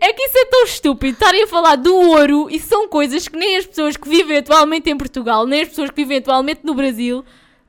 [0.00, 3.36] É que isso é tão estúpido estarem a falar do ouro e são coisas que
[3.36, 6.74] nem as pessoas que vivem atualmente em Portugal, nem as pessoas que vivem atualmente no
[6.74, 7.24] Brasil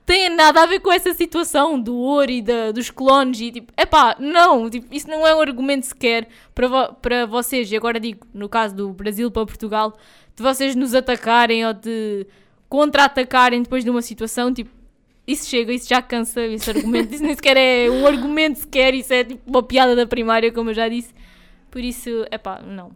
[0.08, 3.72] têm nada a ver com essa situação do ouro e da- dos clones e tipo,
[3.76, 8.00] epá, não, tipo, isso não é um argumento sequer para, vo- para vocês, e agora
[8.00, 9.96] digo, no caso do Brasil para Portugal,
[10.34, 12.26] de vocês nos atacarem ou de
[12.68, 14.70] contra-atacarem depois de uma situação, tipo,
[15.26, 19.12] isso chega, isso já cansa, esse argumento, isso nem sequer é um argumento sequer, isso
[19.12, 21.12] é tipo uma piada da primária, como eu já disse,
[21.70, 22.92] por isso, epá, não,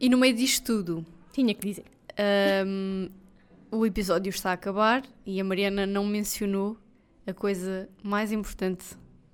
[0.00, 1.84] E no meio disto tudo, tinha que dizer.
[2.66, 3.08] hum,
[3.74, 6.78] o episódio está a acabar e a Mariana não mencionou
[7.26, 8.84] a coisa mais importante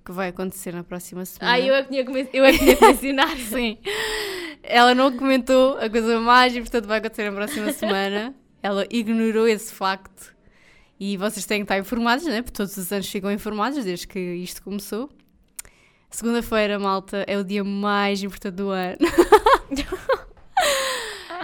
[0.03, 1.53] que vai acontecer na próxima semana.
[1.53, 3.77] Ah, eu é que tinha que, eu é que, tinha que mencionar, sim.
[4.63, 8.33] Ela não comentou a coisa mais importante que vai acontecer na próxima semana.
[8.63, 10.35] Ela ignorou esse facto.
[10.99, 12.41] E vocês têm que estar informados, né?
[12.41, 15.09] Porque todos os anos ficam informados desde que isto começou.
[16.09, 18.97] Segunda-feira, malta, é o dia mais importante do ano.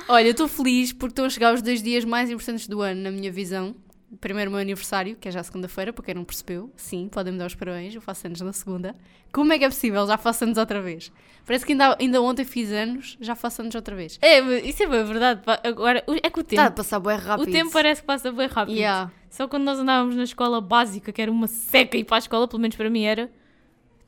[0.09, 3.01] Olha, eu estou feliz porque estão a chegar os dois dias mais importantes do ano,
[3.01, 3.75] na minha visão.
[4.21, 6.71] Primeiro, o meu aniversário, que é já segunda-feira, para quem não percebeu.
[6.77, 8.95] Sim, podem me dar os parabéns, eu faço anos na segunda.
[9.33, 10.07] Como é que é possível?
[10.07, 11.11] Já faço anos outra vez.
[11.45, 14.17] Parece que ainda, ainda ontem fiz anos, já faço anos outra vez.
[14.21, 15.41] É, isso é bem verdade.
[15.43, 15.59] pá.
[15.61, 17.49] Agora, é que o tempo, Está a passar bem rápido.
[17.49, 18.77] o tempo parece que passa bem rápido.
[18.77, 19.11] Yeah.
[19.29, 22.47] Só quando nós andávamos na escola básica, que era uma seca ir para a escola,
[22.47, 23.29] pelo menos para mim era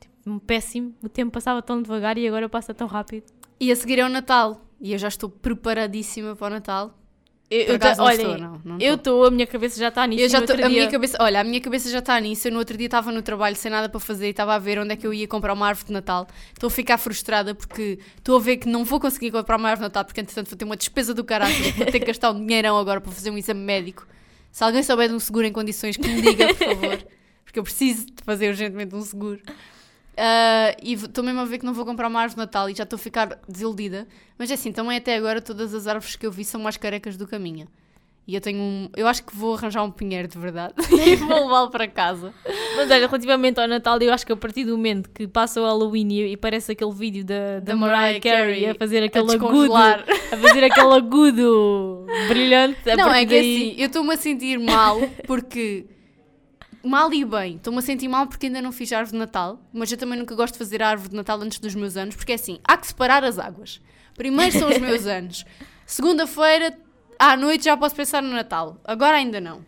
[0.00, 0.94] tipo, um péssimo.
[1.02, 3.26] O tempo passava tão devagar e agora passa tão rápido.
[3.60, 4.62] E a seguir é o Natal.
[4.80, 6.96] E eu já estou preparadíssima para o Natal.
[7.50, 8.60] Eu, eu não olhem, estou, não.
[8.64, 9.24] não eu estou.
[9.26, 10.22] a minha cabeça já está nisso.
[10.22, 12.46] Eu já tô, outro a minha dia- cabeça, olha, a minha cabeça já está nisso.
[12.46, 14.78] Eu no outro dia estava no trabalho sem nada para fazer e estava a ver
[14.78, 16.28] onde é que eu ia comprar uma árvore de Natal.
[16.52, 19.88] Estou a ficar frustrada porque estou a ver que não vou conseguir comprar uma árvore
[19.88, 21.54] de Natal porque entretanto vou ter uma despesa do caralho.
[21.74, 24.06] Vou ter que gastar um dinheirão agora para fazer um exame médico.
[24.52, 26.98] Se alguém souber de um seguro em condições, que me diga, por favor.
[27.44, 29.40] Porque eu preciso de fazer urgentemente um seguro.
[30.16, 32.74] Ah, e estou mesmo a ver que não vou comprar uma árvore de Natal e
[32.74, 34.06] já estou a ficar desiludida.
[34.38, 37.16] Mas é assim, também até agora todas as árvores que eu vi são mais carecas
[37.16, 37.66] do que a minha.
[38.26, 38.88] E eu tenho um.
[38.96, 42.32] Eu acho que vou arranjar um pinheiro de verdade e vou levá-lo para casa.
[42.76, 45.64] Mas olha, relativamente ao Natal, eu acho que a partir do momento que passa o
[45.64, 49.06] Halloween e, e parece aquele vídeo da, da Da Mariah Mariah Carey a fazer A
[49.06, 50.04] aquele agudo, descongelar.
[50.32, 52.90] a fazer aquele agudo brilhante.
[52.90, 55.86] a Não, é que é daí- assim, eu estou-me a sentir mal porque.
[56.82, 59.60] Mal e bem, estou-me a sentir mal porque ainda não fiz a árvore de Natal,
[59.70, 62.32] mas eu também nunca gosto de fazer árvore de Natal antes dos meus anos, porque
[62.32, 63.82] é assim, há que separar as águas.
[64.14, 65.44] Primeiro são os meus anos,
[65.84, 66.76] segunda-feira
[67.18, 69.62] à noite já posso pensar no Natal, agora ainda não.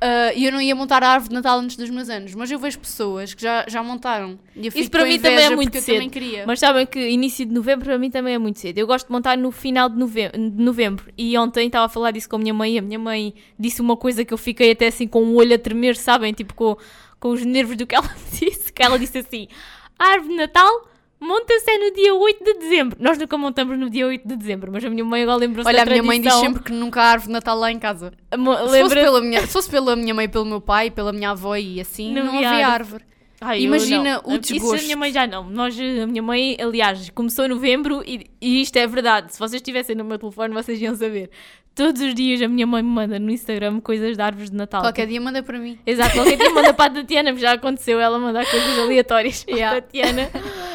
[0.00, 2.50] Ah, E eu não ia montar a árvore de Natal antes dos meus anos, mas
[2.50, 4.38] eu vejo pessoas que já, já montaram.
[4.54, 5.98] E eu fico para mim também é muito cedo.
[6.46, 8.78] Mas sabem que início de novembro para mim também é muito cedo.
[8.78, 11.04] Eu gosto de montar no final de novembro, de novembro.
[11.16, 13.80] E ontem estava a falar disso com a minha mãe e a minha mãe disse
[13.80, 16.32] uma coisa que eu fiquei até assim com o olho a tremer, sabem?
[16.32, 16.76] Tipo com,
[17.18, 18.72] com os nervos do que ela disse.
[18.72, 19.48] Que ela disse assim:
[19.98, 20.88] a árvore de Natal
[21.20, 22.96] monta-se é no dia 8 de dezembro.
[23.00, 25.84] Nós nunca montamos no dia 8 de dezembro, mas a minha mãe agora lembrou-se Olha,
[25.84, 26.52] da a minha mãe diz tradição.
[26.52, 28.12] sempre que nunca há árvore de Natal lá em casa.
[28.36, 31.30] Mo- Se fosse, pela minha, se fosse pela minha mãe, pelo meu pai, pela minha
[31.30, 32.64] avó e assim, Não não, havia árvore.
[32.72, 33.04] árvore.
[33.40, 34.82] Ai, Imagina o Isso a desgosto.
[34.84, 35.48] minha mãe já não.
[35.48, 39.32] Nós, a minha mãe, aliás, começou em novembro e, e isto é verdade.
[39.32, 41.30] Se vocês estivessem no meu telefone, vocês iam saber.
[41.72, 44.80] Todos os dias a minha mãe me manda no Instagram coisas de árvores de Natal.
[44.82, 45.78] Qualquer dia manda para mim.
[45.86, 49.78] Exato, qualquer dia manda para a Tatiana, já aconteceu ela mandar coisas aleatórias para Yeah.
[49.78, 50.28] a Tatiana.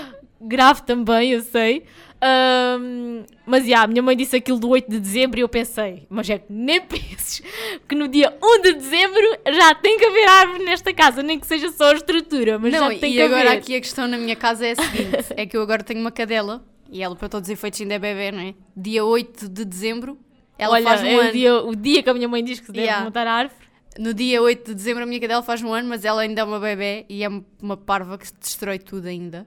[0.48, 1.84] Grave também, eu sei.
[2.22, 6.08] Ahm, mas já, a minha mãe disse aquilo do 8 de dezembro e eu pensei,
[6.10, 7.42] mas é que nem penses
[7.88, 11.46] que no dia 1 de dezembro já tem que haver árvore nesta casa, nem que
[11.46, 13.58] seja só a estrutura, mas não, já tem e que agora haver.
[13.58, 16.12] aqui a questão na minha casa é a seguinte: é que eu agora tenho uma
[16.12, 18.54] cadela e ela, para todos os efeitos, ainda é bebê, não é?
[18.78, 20.18] Dia 8 de dezembro,
[20.58, 21.30] ela Olha, faz um é ano.
[21.30, 23.04] o, dia, o dia que a minha mãe diz que se deve Yeah.
[23.04, 23.62] montar a árvore.
[24.00, 26.44] No dia 8 de dezembro, a minha cadela faz um ano, mas ela ainda é
[26.44, 27.30] uma bebê e é
[27.62, 29.46] uma parva que se destrói tudo ainda.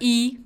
[0.00, 0.40] E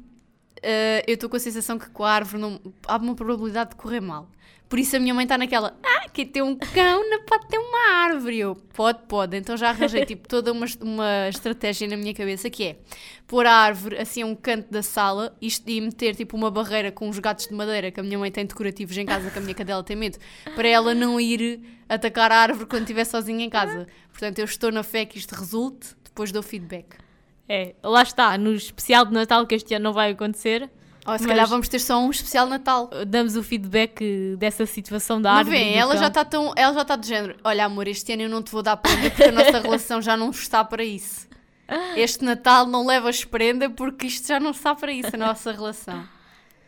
[0.62, 3.76] eh, eu estou com a sensação que com a árvore não, há uma probabilidade de
[3.76, 4.28] correr mal.
[4.68, 7.56] Por isso a minha mãe está naquela, ah, quem tem um cão não pode ter
[7.56, 8.38] uma árvore.
[8.38, 9.34] Eu, pode, pode.
[9.34, 12.76] Então já arranjei tipo toda uma, uma estratégia na minha cabeça que é
[13.26, 16.92] pôr a árvore assim a um canto da sala isto, e meter tipo uma barreira
[16.92, 19.40] com os gatos de madeira que a minha mãe tem decorativos em casa que a
[19.40, 20.18] minha cadela tem medo,
[20.54, 23.86] para ela não ir atacar a árvore quando estiver sozinha em casa.
[24.10, 27.07] Portanto, eu estou na fé que isto resulte, depois dou feedback.
[27.49, 30.68] É, lá está, no especial de Natal que este ano não vai acontecer,
[31.07, 32.90] Ou se calhar vamos ter só um especial Natal.
[33.07, 35.57] damos o feedback dessa situação da Não árvore.
[35.57, 36.53] vêem, do ela já está tão.
[36.55, 37.36] Ela já está de género.
[37.42, 40.16] Olha, amor, este ano eu não te vou dar prenda porque a nossa relação já
[40.16, 41.26] não está para isso.
[41.96, 46.03] Este Natal não levas prenda porque isto já não está para isso, a nossa relação.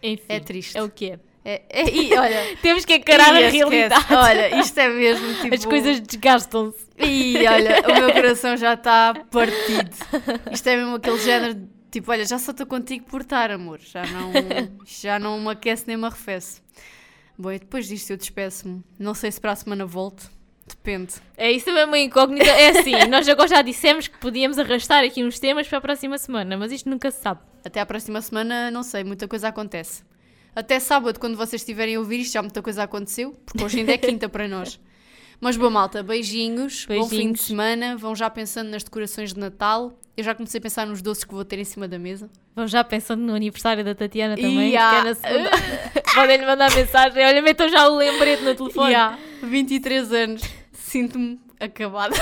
[0.02, 0.76] Enfim, É triste.
[0.78, 1.18] É o que é.
[1.42, 4.04] É, é- e olha, Temos que encarar a realidade.
[4.14, 5.54] Olha, isto é mesmo tipo.
[5.54, 6.86] As coisas desgastam-se.
[7.00, 9.90] E olha, o meu coração já está partido.
[10.52, 13.80] Isto é mesmo aquele género de, tipo, olha, já só estou contigo por estar, amor.
[13.80, 14.32] Já não,
[14.84, 16.60] já não me aquece nem me arrefece.
[17.38, 18.82] Bom, e depois disto eu despeço-me.
[18.98, 20.30] Não sei se para a semana volto.
[20.68, 21.14] Depende.
[21.36, 22.48] É isso é uma incógnita.
[22.48, 26.16] É assim, nós agora já dissemos que podíamos arrastar aqui uns temas para a próxima
[26.18, 27.40] semana, mas isto nunca se sabe.
[27.64, 30.04] Até à próxima semana, não sei, muita coisa acontece.
[30.54, 33.92] Até sábado, quando vocês estiverem a ouvir isto, já muita coisa aconteceu, porque hoje ainda
[33.92, 34.80] é quinta para nós.
[35.40, 37.40] Mas boa malta, beijinhos, bom fim de Beijinhos.
[37.42, 39.98] semana, vão já pensando nas decorações de Natal.
[40.16, 42.28] Eu já comecei a pensar nos doces que vou ter em cima da mesa.
[42.54, 45.50] Vão já pensando no aniversário da Tatiana também, há- que é na segunda.
[46.14, 47.24] Podem-lhe mandar mensagem.
[47.24, 48.94] Olha, metam já o lembrete no telefone.
[48.94, 52.14] Há 23 anos, sinto-me acabada.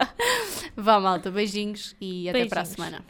[0.74, 2.68] Vá malta, beijinhos e até para a Beijinhos.
[2.90, 3.04] semana.